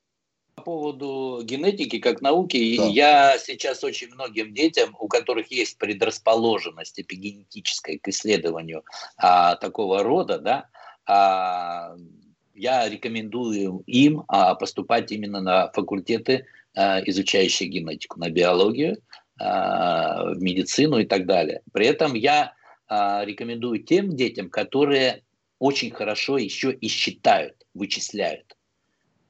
По 0.55 0.63
поводу 0.63 1.43
генетики 1.45 1.99
как 1.99 2.21
науки, 2.21 2.77
да. 2.77 2.87
я 2.87 3.39
сейчас 3.39 3.83
очень 3.85 4.09
многим 4.13 4.53
детям, 4.53 4.95
у 4.99 5.09
которых 5.09 5.51
есть 5.51 5.79
предрасположенность 5.79 7.01
эпигенетическая 7.01 7.99
к 7.99 8.09
исследованию 8.09 8.85
а, 9.17 9.57
такого 9.57 10.03
рода, 10.03 10.39
да, 10.39 10.69
а, 11.07 11.97
я 12.55 12.89
рекомендую 12.89 13.83
им 13.87 14.25
а, 14.29 14.55
поступать 14.55 15.11
именно 15.11 15.41
на 15.41 15.71
факультеты, 15.73 16.47
а, 16.77 17.01
изучающие 17.01 17.69
генетику, 17.69 18.21
на 18.21 18.29
биологию, 18.29 18.99
а, 19.41 20.35
в 20.35 20.43
медицину 20.43 20.99
и 20.99 21.07
так 21.07 21.27
далее. 21.27 21.63
При 21.73 21.87
этом 21.87 22.15
я 22.15 22.53
а, 22.89 23.25
рекомендую 23.25 23.83
тем 23.83 24.15
детям, 24.15 24.51
которые 24.51 25.23
очень 25.59 25.91
хорошо 25.91 26.37
еще 26.37 26.73
и 26.73 26.89
считают, 26.89 27.55
вычисляют 27.73 28.57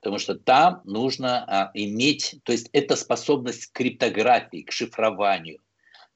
потому 0.02 0.18
что 0.18 0.34
там 0.34 0.82
нужно 0.84 1.44
а, 1.46 1.70
иметь, 1.74 2.40
то 2.42 2.50
есть 2.50 2.68
это 2.72 2.96
способность 2.96 3.66
к 3.66 3.72
криптографии, 3.72 4.62
к 4.62 4.72
шифрованию, 4.72 5.60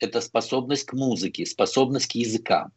это 0.00 0.20
способность 0.20 0.86
к 0.86 0.92
музыке, 0.92 1.46
способность 1.46 2.08
к 2.08 2.16
языкам. 2.16 2.72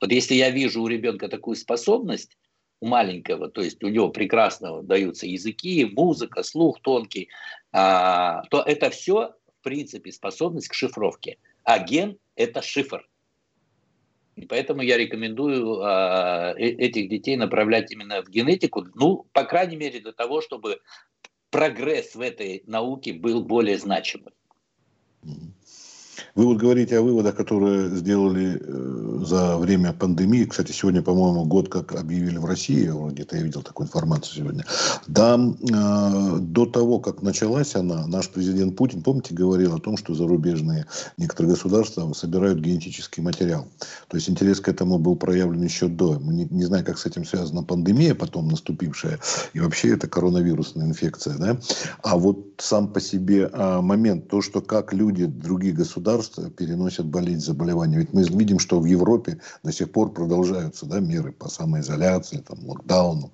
Вот 0.00 0.10
если 0.10 0.34
я 0.34 0.48
вижу 0.48 0.80
у 0.80 0.88
ребенка 0.88 1.28
такую 1.28 1.56
способность, 1.56 2.38
у 2.80 2.86
маленького, 2.86 3.50
то 3.50 3.60
есть 3.60 3.84
у 3.84 3.88
него 3.88 4.08
прекрасно 4.08 4.82
даются 4.82 5.26
языки, 5.26 5.84
музыка, 5.84 6.42
слух 6.42 6.80
тонкий, 6.80 7.28
а, 7.70 8.42
то 8.50 8.62
это 8.62 8.88
все, 8.88 9.34
в 9.60 9.62
принципе, 9.62 10.12
способность 10.12 10.68
к 10.68 10.74
шифровке. 10.74 11.36
А 11.64 11.78
ген– 11.78 12.16
это 12.36 12.62
шифр. 12.62 13.06
И 14.36 14.46
поэтому 14.46 14.82
я 14.82 14.96
рекомендую 14.96 15.80
э, 15.80 16.54
этих 16.58 17.08
детей 17.08 17.36
направлять 17.36 17.92
именно 17.92 18.22
в 18.22 18.28
генетику, 18.28 18.84
ну, 18.94 19.26
по 19.32 19.44
крайней 19.44 19.76
мере, 19.76 20.00
для 20.00 20.12
того, 20.12 20.40
чтобы 20.40 20.80
прогресс 21.50 22.16
в 22.16 22.20
этой 22.20 22.64
науке 22.66 23.12
был 23.12 23.44
более 23.44 23.78
значимым. 23.78 24.34
Вы 26.34 26.46
вот 26.46 26.56
говорите 26.56 26.98
о 26.98 27.02
выводах, 27.02 27.36
которые 27.36 27.90
сделали 27.90 28.60
э, 28.60 29.24
за 29.24 29.56
время 29.56 29.92
пандемии. 29.92 30.46
Кстати, 30.46 30.72
сегодня, 30.72 31.00
по-моему, 31.00 31.44
год 31.44 31.68
как 31.68 31.94
объявили 31.94 32.38
в 32.38 32.44
России, 32.44 32.90
где-то 33.12 33.36
я 33.36 33.42
видел 33.42 33.62
такую 33.62 33.86
информацию 33.86 34.34
сегодня. 34.34 34.64
Да, 35.06 35.36
э, 35.38 36.38
до 36.40 36.66
того, 36.66 36.98
как 36.98 37.22
началась 37.22 37.76
она, 37.76 38.08
наш 38.08 38.28
президент 38.30 38.76
Путин, 38.76 39.02
помните, 39.02 39.32
говорил 39.32 39.76
о 39.76 39.78
том, 39.78 39.96
что 39.96 40.12
зарубежные 40.12 40.86
некоторые 41.18 41.52
государства 41.52 42.12
собирают 42.14 42.58
генетический 42.58 43.22
материал. 43.22 43.68
То 44.08 44.16
есть 44.16 44.28
интерес 44.28 44.58
к 44.58 44.68
этому 44.68 44.98
был 44.98 45.14
проявлен 45.14 45.62
еще 45.62 45.86
до. 45.86 46.16
Не, 46.16 46.48
не 46.50 46.64
знаю, 46.64 46.84
как 46.84 46.98
с 46.98 47.06
этим 47.06 47.24
связана 47.24 47.62
пандемия, 47.62 48.16
потом 48.16 48.48
наступившая, 48.48 49.20
и 49.52 49.60
вообще 49.60 49.90
это 49.90 50.08
коронавирусная 50.08 50.86
инфекция. 50.86 51.38
Да? 51.38 51.60
А 52.02 52.16
вот 52.16 52.54
сам 52.58 52.92
по 52.92 53.00
себе 53.00 53.48
э, 53.52 53.80
момент, 53.80 54.26
то, 54.26 54.42
что 54.42 54.60
как 54.60 54.92
люди 54.92 55.26
других 55.26 55.76
государств 55.76 56.23
государства 56.24 56.50
переносят 56.50 57.06
болеть 57.06 57.40
заболевания. 57.40 57.98
Ведь 57.98 58.12
мы 58.12 58.22
видим, 58.22 58.58
что 58.58 58.80
в 58.80 58.86
Европе 58.86 59.38
до 59.62 59.72
сих 59.72 59.92
пор 59.92 60.12
продолжаются 60.12 60.86
да, 60.86 61.00
меры 61.00 61.32
по 61.32 61.48
самоизоляции, 61.48 62.38
там, 62.38 62.58
локдауну, 62.66 63.30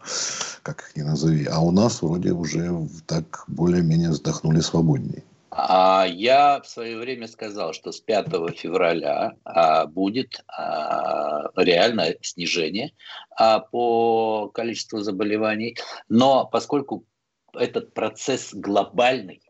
как 0.63 0.81
их 0.81 0.97
ни 0.97 1.03
назови. 1.03 1.47
А 1.47 1.61
у 1.61 1.71
нас 1.71 2.03
вроде 2.03 2.33
уже 2.33 2.89
так 3.07 3.45
более-менее 3.49 4.11
вздохнули 4.11 4.61
свободнее. 4.61 5.23
А 5.51 6.07
я 6.09 6.61
в 6.61 6.69
свое 6.69 6.97
время 6.97 7.27
сказал, 7.27 7.73
что 7.73 7.91
с 7.91 8.01
5 8.01 8.27
февраля 8.57 9.33
а, 9.45 9.87
будет 9.87 10.45
а, 10.47 11.51
реально 11.57 12.15
снижение 12.23 12.93
а, 13.37 13.59
по 13.59 14.49
количеству 14.55 15.01
заболеваний. 15.01 15.77
Но 16.09 16.47
поскольку 16.47 17.05
этот 17.53 17.95
процесс 17.95 18.55
глобальный, 18.55 19.43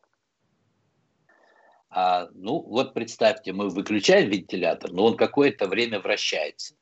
а, 1.90 2.28
ну 2.34 2.60
вот 2.60 2.94
представьте, 2.94 3.52
мы 3.52 3.68
выключаем 3.68 4.30
вентилятор, 4.30 4.92
но 4.92 5.06
он 5.06 5.16
какое-то 5.16 5.66
время 5.66 6.00
вращается. 6.00 6.74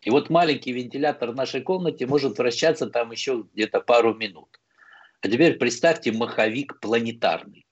И 0.00 0.10
вот 0.10 0.30
маленький 0.30 0.72
вентилятор 0.72 1.30
в 1.30 1.36
нашей 1.36 1.62
комнате 1.62 2.06
может 2.06 2.38
вращаться 2.38 2.88
там 2.88 3.10
еще 3.10 3.44
где-то 3.54 3.80
пару 3.80 4.14
минут. 4.14 4.60
А 5.20 5.28
теперь 5.28 5.58
представьте 5.58 6.12
маховик 6.12 6.80
планетарный 6.80 7.64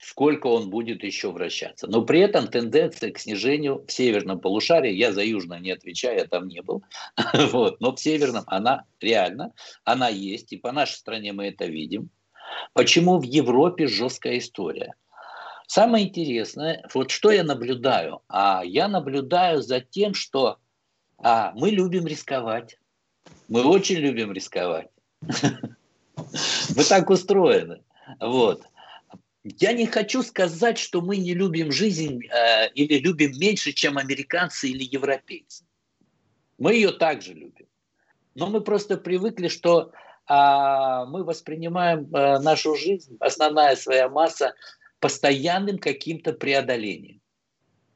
сколько 0.00 0.46
он 0.46 0.70
будет 0.70 1.04
еще 1.04 1.30
вращаться. 1.30 1.86
Но 1.86 2.02
при 2.02 2.20
этом 2.20 2.48
тенденция 2.48 3.12
к 3.12 3.18
снижению 3.18 3.84
в 3.86 3.92
северном 3.92 4.40
полушарии, 4.40 4.92
я 4.92 5.12
за 5.12 5.22
южное 5.22 5.60
не 5.60 5.70
отвечаю, 5.70 6.18
я 6.18 6.26
там 6.26 6.48
не 6.48 6.62
был, 6.62 6.82
вот, 7.52 7.80
но 7.80 7.94
в 7.94 8.00
северном 8.00 8.44
она 8.46 8.84
реально, 9.00 9.52
она 9.84 10.08
есть, 10.08 10.52
и 10.52 10.56
по 10.56 10.72
нашей 10.72 10.94
стране 10.94 11.32
мы 11.32 11.48
это 11.48 11.66
видим. 11.66 12.10
Почему 12.72 13.18
в 13.18 13.22
Европе 13.24 13.86
жесткая 13.86 14.38
история? 14.38 14.94
Самое 15.70 16.08
интересное, 16.08 16.84
вот 16.92 17.12
что 17.12 17.30
я 17.30 17.44
наблюдаю, 17.44 18.22
а 18.26 18.64
я 18.64 18.88
наблюдаю 18.88 19.62
за 19.62 19.80
тем, 19.80 20.14
что 20.14 20.58
а, 21.16 21.52
мы 21.54 21.70
любим 21.70 22.08
рисковать, 22.08 22.76
мы 23.46 23.62
очень 23.62 23.98
любим 23.98 24.32
рисковать. 24.32 24.88
Мы 26.76 26.84
так 26.88 27.08
устроены. 27.08 27.82
Вот. 28.18 28.64
Я 29.44 29.72
не 29.72 29.86
хочу 29.86 30.24
сказать, 30.24 30.76
что 30.76 31.00
мы 31.00 31.16
не 31.16 31.34
любим 31.34 31.72
жизнь 31.72 32.20
э, 32.26 32.68
или 32.74 32.98
любим 32.98 33.32
меньше, 33.38 33.72
чем 33.72 33.96
американцы 33.96 34.68
или 34.68 34.84
европейцы. 34.84 35.64
Мы 36.58 36.74
ее 36.74 36.90
также 36.90 37.32
любим. 37.32 37.66
Но 38.34 38.48
мы 38.48 38.60
просто 38.60 38.96
привыкли, 38.96 39.48
что 39.48 39.92
э, 40.28 40.34
мы 41.08 41.24
воспринимаем 41.24 42.14
э, 42.14 42.38
нашу 42.40 42.76
жизнь, 42.76 43.16
основная 43.20 43.76
своя 43.76 44.08
масса, 44.08 44.54
постоянным 45.00 45.78
каким-то 45.78 46.32
преодолением. 46.32 47.20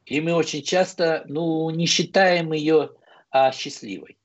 И 0.05 0.21
мы 0.21 0.33
очень 0.33 0.61
часто 0.61 1.23
ну, 1.27 1.69
не 1.69 1.85
считаем 1.85 2.51
ее 2.53 2.91
а, 3.31 3.51
счастливой. 3.51 4.17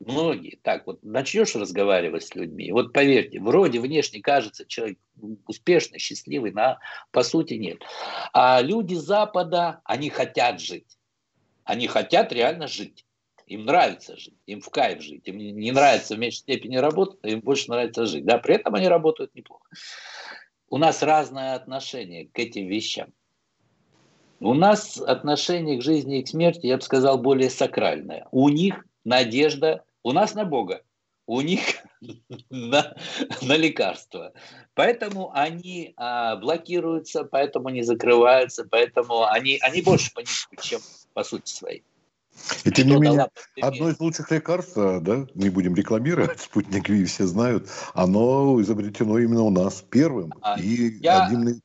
Многие. 0.00 0.58
Так 0.62 0.86
вот, 0.86 1.02
начнешь 1.04 1.54
разговаривать 1.54 2.24
с 2.24 2.34
людьми, 2.34 2.72
вот 2.72 2.92
поверьте, 2.92 3.40
вроде 3.40 3.78
внешне 3.78 4.20
кажется 4.20 4.66
человек 4.66 4.98
успешный, 5.46 6.00
счастливый, 6.00 6.50
но 6.50 6.78
по 7.12 7.22
сути 7.22 7.54
нет. 7.54 7.82
А 8.32 8.60
люди 8.60 8.94
Запада, 8.94 9.80
они 9.84 10.10
хотят 10.10 10.60
жить. 10.60 10.98
Они 11.64 11.86
хотят 11.86 12.32
реально 12.32 12.66
жить. 12.66 13.06
Им 13.46 13.64
нравится 13.64 14.16
жить, 14.16 14.38
им 14.46 14.60
в 14.60 14.70
кайф 14.70 15.02
жить. 15.02 15.28
Им 15.28 15.36
не 15.36 15.70
нравится 15.70 16.16
в 16.16 16.18
меньшей 16.18 16.38
степени 16.38 16.76
работать, 16.76 17.20
им 17.22 17.40
больше 17.40 17.70
нравится 17.70 18.06
жить. 18.06 18.24
Да, 18.24 18.38
при 18.38 18.56
этом 18.56 18.74
они 18.74 18.88
работают 18.88 19.34
неплохо. 19.34 19.68
У 20.72 20.78
нас 20.78 21.02
разное 21.02 21.54
отношение 21.54 22.28
к 22.28 22.38
этим 22.38 22.66
вещам. 22.66 23.12
У 24.40 24.54
нас 24.54 24.96
отношение 24.96 25.76
к 25.76 25.82
жизни 25.82 26.18
и 26.18 26.22
к 26.22 26.28
смерти, 26.28 26.64
я 26.64 26.78
бы 26.78 26.82
сказал, 26.82 27.18
более 27.18 27.50
сакральное. 27.50 28.26
У 28.30 28.48
них 28.48 28.82
надежда 29.04 29.84
у 30.02 30.12
нас 30.12 30.32
на 30.32 30.46
Бога, 30.46 30.80
у 31.26 31.42
них 31.42 31.60
на, 32.48 32.96
на 33.42 33.56
лекарства. 33.58 34.32
Поэтому 34.72 35.30
они 35.34 35.92
а, 35.98 36.36
блокируются, 36.36 37.24
поэтому 37.24 37.68
они 37.68 37.82
закрываются, 37.82 38.64
поэтому 38.64 39.26
они, 39.26 39.58
они 39.60 39.82
больше 39.82 40.10
паникуют, 40.14 40.62
чем 40.62 40.80
по 41.12 41.22
сути 41.22 41.50
своей. 41.50 41.84
И 42.64 42.70
тем 42.70 42.88
не 42.88 42.96
менее, 42.96 43.28
одно 43.60 43.90
из 43.90 44.00
лучших 44.00 44.30
лекарств, 44.30 44.74
да, 44.76 45.26
не 45.34 45.50
будем 45.50 45.74
рекламировать, 45.74 46.40
спутник 46.40 46.88
Ви 46.88 47.04
все 47.04 47.26
знают, 47.26 47.68
оно 47.94 48.60
изобретено 48.60 49.18
именно 49.18 49.42
у 49.42 49.50
нас 49.50 49.84
первым. 49.90 50.32
А, 50.40 50.58
и 50.60 50.98
я, 50.98 51.26
один 51.26 51.48
из 51.48 51.60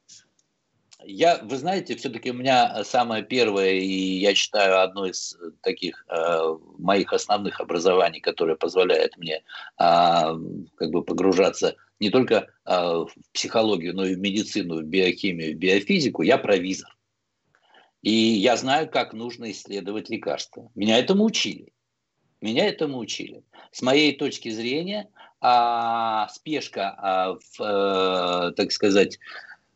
я, 1.07 1.39
вы 1.41 1.55
знаете, 1.55 1.95
все-таки 1.95 2.31
у 2.31 2.33
меня 2.33 2.83
самое 2.83 3.23
первое, 3.23 3.75
и 3.75 4.19
я 4.19 4.35
считаю, 4.35 4.81
одно 4.81 5.05
из 5.05 5.37
таких 5.61 6.05
э, 6.09 6.57
моих 6.77 7.13
основных 7.13 7.61
образований, 7.61 8.19
которое 8.19 8.55
позволяет 8.55 9.15
мне 9.17 9.35
э, 9.35 9.41
как 9.77 10.91
бы 10.91 11.03
погружаться 11.03 11.75
не 12.01 12.09
только 12.09 12.47
э, 12.65 12.71
в 12.75 13.09
психологию, 13.31 13.95
но 13.95 14.05
и 14.05 14.15
в 14.15 14.19
медицину, 14.19 14.81
в 14.81 14.83
биохимию, 14.83 15.55
в 15.55 15.57
биофизику, 15.57 16.23
я 16.23 16.37
провизор. 16.37 16.96
И 18.01 18.11
я 18.11 18.55
знаю, 18.57 18.89
как 18.89 19.13
нужно 19.13 19.51
исследовать 19.51 20.09
лекарства. 20.09 20.71
Меня 20.75 20.97
этому 20.97 21.23
учили. 21.23 21.73
Меня 22.41 22.67
этому 22.67 22.99
учили. 22.99 23.43
С 23.71 23.81
моей 23.81 24.15
точки 24.15 24.49
зрения, 24.49 25.09
а, 25.41 26.27
спешка, 26.29 26.95
а, 26.97 27.33
в, 27.33 27.61
а, 27.61 28.51
так 28.51 28.71
сказать, 28.71 29.19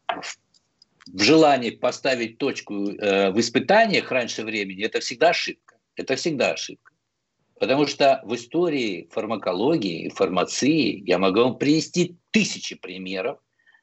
в 0.08 0.38
в 1.08 1.22
желании 1.22 1.72
поставить 1.72 2.38
точку 2.38 2.90
э, 2.90 3.32
в 3.32 3.40
испытаниях 3.40 4.12
раньше 4.12 4.44
времени, 4.44 4.86
это 4.86 5.00
всегда 5.00 5.30
ошибка. 5.30 5.78
Это 5.96 6.16
всегда 6.16 6.52
ошибка. 6.52 6.92
Потому 7.60 7.86
что 7.86 8.22
в 8.24 8.34
истории 8.36 9.08
фармакологии 9.12 10.06
и 10.06 10.10
фармации 10.10 11.02
я 11.08 11.18
могу 11.18 11.42
вам 11.42 11.58
привести 11.58 12.18
тысячи 12.32 12.76
примеров, 12.76 13.40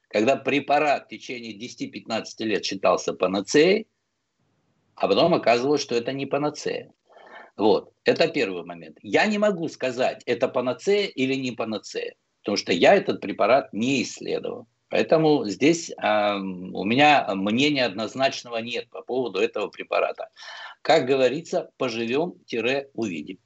когда 0.09 0.35
препарат 0.35 1.05
в 1.05 1.09
течение 1.09 1.57
10-15 1.57 2.23
лет 2.39 2.65
считался 2.65 3.13
панацеей, 3.13 3.87
а 4.99 5.07
потом 5.07 5.33
оказывалось, 5.33 5.81
что 5.81 5.95
это 5.95 6.11
не 6.11 6.25
панацея. 6.25 6.91
Вот, 7.55 7.93
это 8.03 8.27
первый 8.27 8.63
момент. 8.63 8.97
Я 9.01 9.25
не 9.25 9.37
могу 9.37 9.67
сказать, 9.69 10.21
это 10.25 10.47
панацея 10.47 11.07
или 11.07 11.35
не 11.35 11.51
панацея, 11.51 12.15
потому 12.41 12.57
что 12.57 12.73
я 12.73 12.95
этот 12.95 13.21
препарат 13.21 13.73
не 13.73 14.03
исследовал. 14.03 14.67
Поэтому 14.89 15.45
здесь 15.45 15.91
э, 15.91 15.93
у 16.35 16.83
меня 16.83 17.27
мнения 17.35 17.85
однозначного 17.85 18.57
нет 18.57 18.89
по 18.89 19.01
поводу 19.01 19.39
этого 19.39 19.67
препарата. 19.67 20.29
Как 20.81 21.05
говорится, 21.05 21.69
поживем-увидим. 21.77 23.37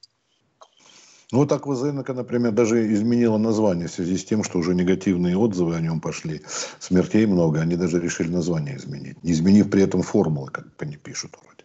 Ну, 1.34 1.48
так 1.48 1.66
Вазенко, 1.66 2.14
например, 2.14 2.52
даже 2.52 2.94
изменила 2.94 3.40
название 3.40 3.88
в 3.88 3.92
связи 3.92 4.18
с 4.18 4.24
тем, 4.24 4.44
что 4.44 4.60
уже 4.60 4.76
негативные 4.76 5.36
отзывы 5.36 5.76
о 5.76 5.82
нем 5.82 6.00
пошли. 6.00 6.42
Смертей 6.80 7.26
много, 7.26 7.60
они 7.60 7.76
даже 7.76 8.00
решили 8.00 8.28
название 8.28 8.78
изменить, 8.78 9.24
не 9.24 9.32
изменив 9.32 9.72
при 9.72 9.82
этом 9.82 10.04
формулы, 10.04 10.52
как 10.52 10.68
они 10.78 10.96
пишут 10.96 11.32
вроде. 11.42 11.64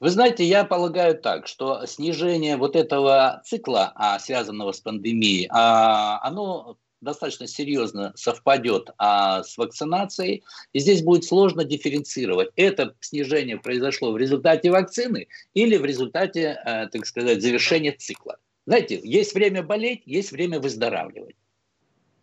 Вы 0.00 0.10
знаете, 0.10 0.44
я 0.44 0.64
полагаю 0.64 1.18
так, 1.18 1.46
что 1.46 1.86
снижение 1.86 2.58
вот 2.58 2.76
этого 2.76 3.40
цикла, 3.46 3.90
а, 3.94 4.18
связанного 4.18 4.72
с 4.72 4.80
пандемией, 4.80 5.48
а, 5.50 6.20
оно 6.22 6.76
достаточно 7.00 7.46
серьезно 7.46 8.12
совпадет 8.16 8.90
а, 8.98 9.44
с 9.44 9.56
вакцинацией, 9.56 10.44
и 10.74 10.78
здесь 10.78 11.02
будет 11.02 11.24
сложно 11.24 11.64
дифференцировать, 11.64 12.50
это 12.54 12.94
снижение 13.00 13.56
произошло 13.56 14.12
в 14.12 14.18
результате 14.18 14.70
вакцины 14.70 15.28
или 15.54 15.78
в 15.78 15.86
результате, 15.86 16.60
а, 16.66 16.86
так 16.88 17.06
сказать, 17.06 17.40
завершения 17.40 17.92
цикла. 17.92 18.36
Знаете, 18.66 19.00
есть 19.02 19.34
время 19.34 19.62
болеть, 19.62 20.02
есть 20.06 20.32
время 20.32 20.60
выздоравливать. 20.60 21.36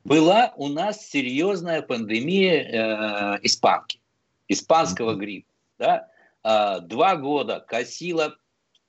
Была 0.03 0.53
у 0.57 0.67
нас 0.67 1.07
серьезная 1.07 1.83
пандемия 1.83 2.63
э, 2.63 3.39
испанки, 3.43 3.99
испанского 4.47 5.13
гриппа. 5.13 5.51
Да? 5.77 6.07
А, 6.43 6.79
два 6.79 7.15
года 7.15 7.63
косила, 7.67 8.35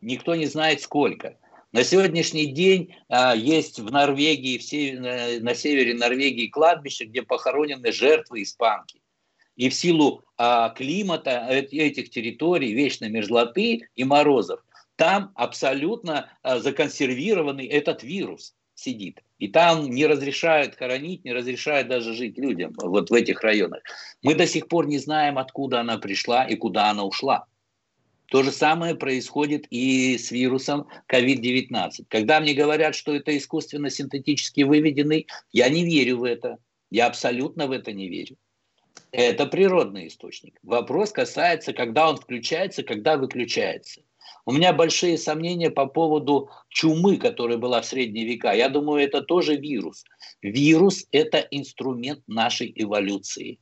никто 0.01 0.35
не 0.35 0.47
знает 0.47 0.81
сколько. 0.81 1.37
На 1.73 1.85
сегодняшний 1.85 2.47
день 2.47 2.95
а, 3.09 3.35
есть 3.35 3.79
в 3.79 3.91
Норвегии, 3.91 4.59
в 4.59 4.63
север, 4.63 5.43
на 5.43 5.55
севере 5.55 5.95
Норвегии 5.95 6.49
кладбище, 6.49 7.05
где 7.05 7.23
похоронены 7.23 7.93
жертвы 7.93 8.43
испанки. 8.43 9.03
И 9.57 9.69
в 9.69 9.75
силу 9.75 10.25
а, 10.39 10.71
климата 10.71 11.47
этих 11.51 12.09
территорий, 12.09 12.73
вечной 12.73 13.11
мерзлоты 13.11 13.89
и 13.95 14.05
морозов, 14.05 14.61
там 15.03 15.33
абсолютно 15.35 16.31
а, 16.45 16.61
законсервированный 16.61 17.67
этот 17.67 18.05
вирус 18.05 18.55
сидит. 18.77 19.21
И 19.41 19.49
там 19.49 19.91
не 19.91 20.07
разрешают 20.07 20.77
хоронить, 20.77 21.25
не 21.25 21.33
разрешают 21.33 21.89
даже 21.89 22.15
жить 22.15 22.39
людям 22.39 22.73
вот 22.77 23.11
в 23.11 23.13
этих 23.13 23.41
районах. 23.41 23.83
Мы 24.23 24.37
до 24.37 24.47
сих 24.47 24.69
пор 24.69 24.87
не 24.87 24.99
знаем, 24.99 25.39
откуда 25.39 25.81
она 25.81 25.99
пришла 25.99 26.45
и 26.45 26.55
куда 26.55 26.89
она 26.89 27.03
ушла. 27.03 27.47
То 28.27 28.45
же 28.45 28.53
самое 28.53 28.95
происходит 28.95 29.67
и 29.71 30.17
с 30.17 30.31
вирусом 30.31 30.87
COVID-19. 31.09 32.05
Когда 32.09 32.39
мне 32.39 32.55
говорят, 32.55 32.95
что 32.95 33.13
это 33.13 33.37
искусственно 33.37 33.91
синтетически 33.91 34.61
выведенный, 34.61 35.27
я 35.51 35.69
не 35.69 35.85
верю 35.85 36.19
в 36.19 36.25
это. 36.25 36.59
Я 36.91 37.09
абсолютно 37.09 37.67
в 37.67 37.73
это 37.73 37.93
не 37.93 38.09
верю. 38.09 38.37
Это 39.11 39.47
природный 39.47 40.07
источник. 40.07 40.61
Вопрос 40.63 41.11
касается, 41.11 41.73
когда 41.73 42.09
он 42.09 42.19
включается, 42.19 42.85
когда 42.85 43.17
выключается. 43.17 44.03
У 44.45 44.53
меня 44.53 44.73
большие 44.73 45.19
сомнения 45.19 45.71
по 45.71 45.87
поводу 45.87 46.51
чумы, 46.69 47.17
которая 47.17 47.59
была 47.59 47.81
в 47.81 47.87
средние 47.87 48.27
века. 48.27 48.53
Я 48.53 48.69
думаю, 48.69 49.05
это 49.05 49.23
тоже 49.23 49.57
вирус. 49.57 50.05
Вирус– 50.41 51.07
это 51.13 51.39
инструмент 51.39 52.23
нашей 52.27 52.73
эволюции. 52.75 53.59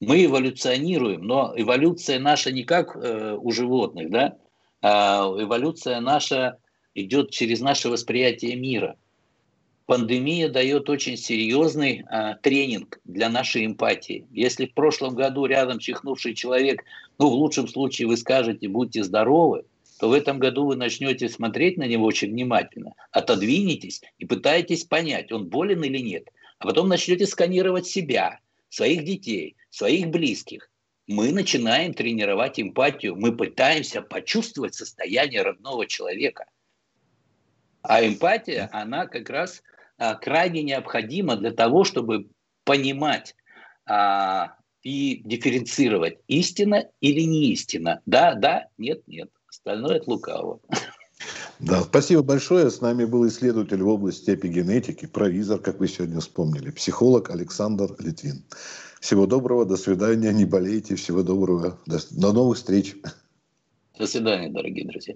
Мы 0.00 0.24
эволюционируем, 0.24 1.22
но 1.22 1.52
эволюция 1.56 2.18
наша 2.18 2.50
не 2.50 2.64
как 2.64 2.96
э, 2.96 3.36
у 3.38 3.50
животных, 3.52 4.10
да, 4.10 4.36
а 4.80 5.26
эволюция 5.38 6.00
наша 6.00 6.58
идет 6.94 7.30
через 7.30 7.60
наше 7.60 7.88
восприятие 7.88 8.56
мира. 8.56 8.96
Пандемия 9.86 10.48
дает 10.48 10.88
очень 10.88 11.16
серьезный 11.16 12.04
а, 12.08 12.34
тренинг 12.36 13.00
для 13.04 13.28
нашей 13.28 13.66
эмпатии. 13.66 14.26
Если 14.30 14.66
в 14.66 14.74
прошлом 14.74 15.14
году 15.14 15.44
рядом 15.44 15.80
чихнувший 15.80 16.34
человек, 16.34 16.82
ну, 17.18 17.28
в 17.28 17.34
лучшем 17.34 17.68
случае 17.68 18.08
вы 18.08 18.16
скажете 18.16 18.68
«будьте 18.68 19.02
здоровы», 19.02 19.64
то 20.02 20.08
в 20.08 20.14
этом 20.14 20.40
году 20.40 20.66
вы 20.66 20.74
начнете 20.74 21.28
смотреть 21.28 21.76
на 21.76 21.86
него 21.86 22.06
очень 22.06 22.32
внимательно, 22.32 22.94
отодвинетесь 23.12 24.02
и 24.18 24.24
пытаетесь 24.24 24.82
понять, 24.82 25.30
он 25.30 25.46
болен 25.46 25.84
или 25.84 25.98
нет. 25.98 26.28
А 26.58 26.66
потом 26.66 26.88
начнете 26.88 27.24
сканировать 27.24 27.86
себя, 27.86 28.40
своих 28.68 29.04
детей, 29.04 29.54
своих 29.70 30.08
близких. 30.08 30.68
Мы 31.06 31.30
начинаем 31.30 31.94
тренировать 31.94 32.58
эмпатию, 32.58 33.14
мы 33.14 33.30
пытаемся 33.30 34.02
почувствовать 34.02 34.74
состояние 34.74 35.42
родного 35.42 35.86
человека. 35.86 36.46
А 37.82 38.04
эмпатия, 38.04 38.68
она 38.72 39.06
как 39.06 39.30
раз 39.30 39.62
а, 39.98 40.16
крайне 40.16 40.64
необходима 40.64 41.36
для 41.36 41.52
того, 41.52 41.84
чтобы 41.84 42.26
понимать 42.64 43.36
а, 43.86 44.56
и 44.82 45.22
дифференцировать, 45.24 46.18
истина 46.26 46.88
или 47.00 47.20
не 47.20 47.52
истина. 47.52 48.02
Да, 48.04 48.34
да, 48.34 48.66
нет, 48.78 49.06
нет. 49.06 49.30
Остальное 49.52 49.98
от 49.98 50.06
лукавого. 50.06 50.60
Да, 51.60 51.82
спасибо 51.82 52.22
большое. 52.22 52.70
С 52.70 52.80
нами 52.80 53.04
был 53.04 53.28
исследователь 53.28 53.82
в 53.82 53.88
области 53.88 54.30
эпигенетики, 54.30 55.06
провизор, 55.06 55.60
как 55.60 55.78
вы 55.78 55.88
сегодня 55.88 56.20
вспомнили, 56.20 56.70
психолог 56.70 57.30
Александр 57.30 57.94
Литвин. 57.98 58.44
Всего 59.00 59.26
доброго, 59.26 59.66
до 59.66 59.76
свидания, 59.76 60.32
не 60.32 60.46
болейте, 60.46 60.96
всего 60.96 61.22
доброго, 61.22 61.78
до, 61.86 61.98
до 62.10 62.32
новых 62.32 62.56
встреч. 62.56 62.96
До 63.98 64.06
свидания, 64.06 64.50
дорогие 64.50 64.88
друзья. 64.88 65.14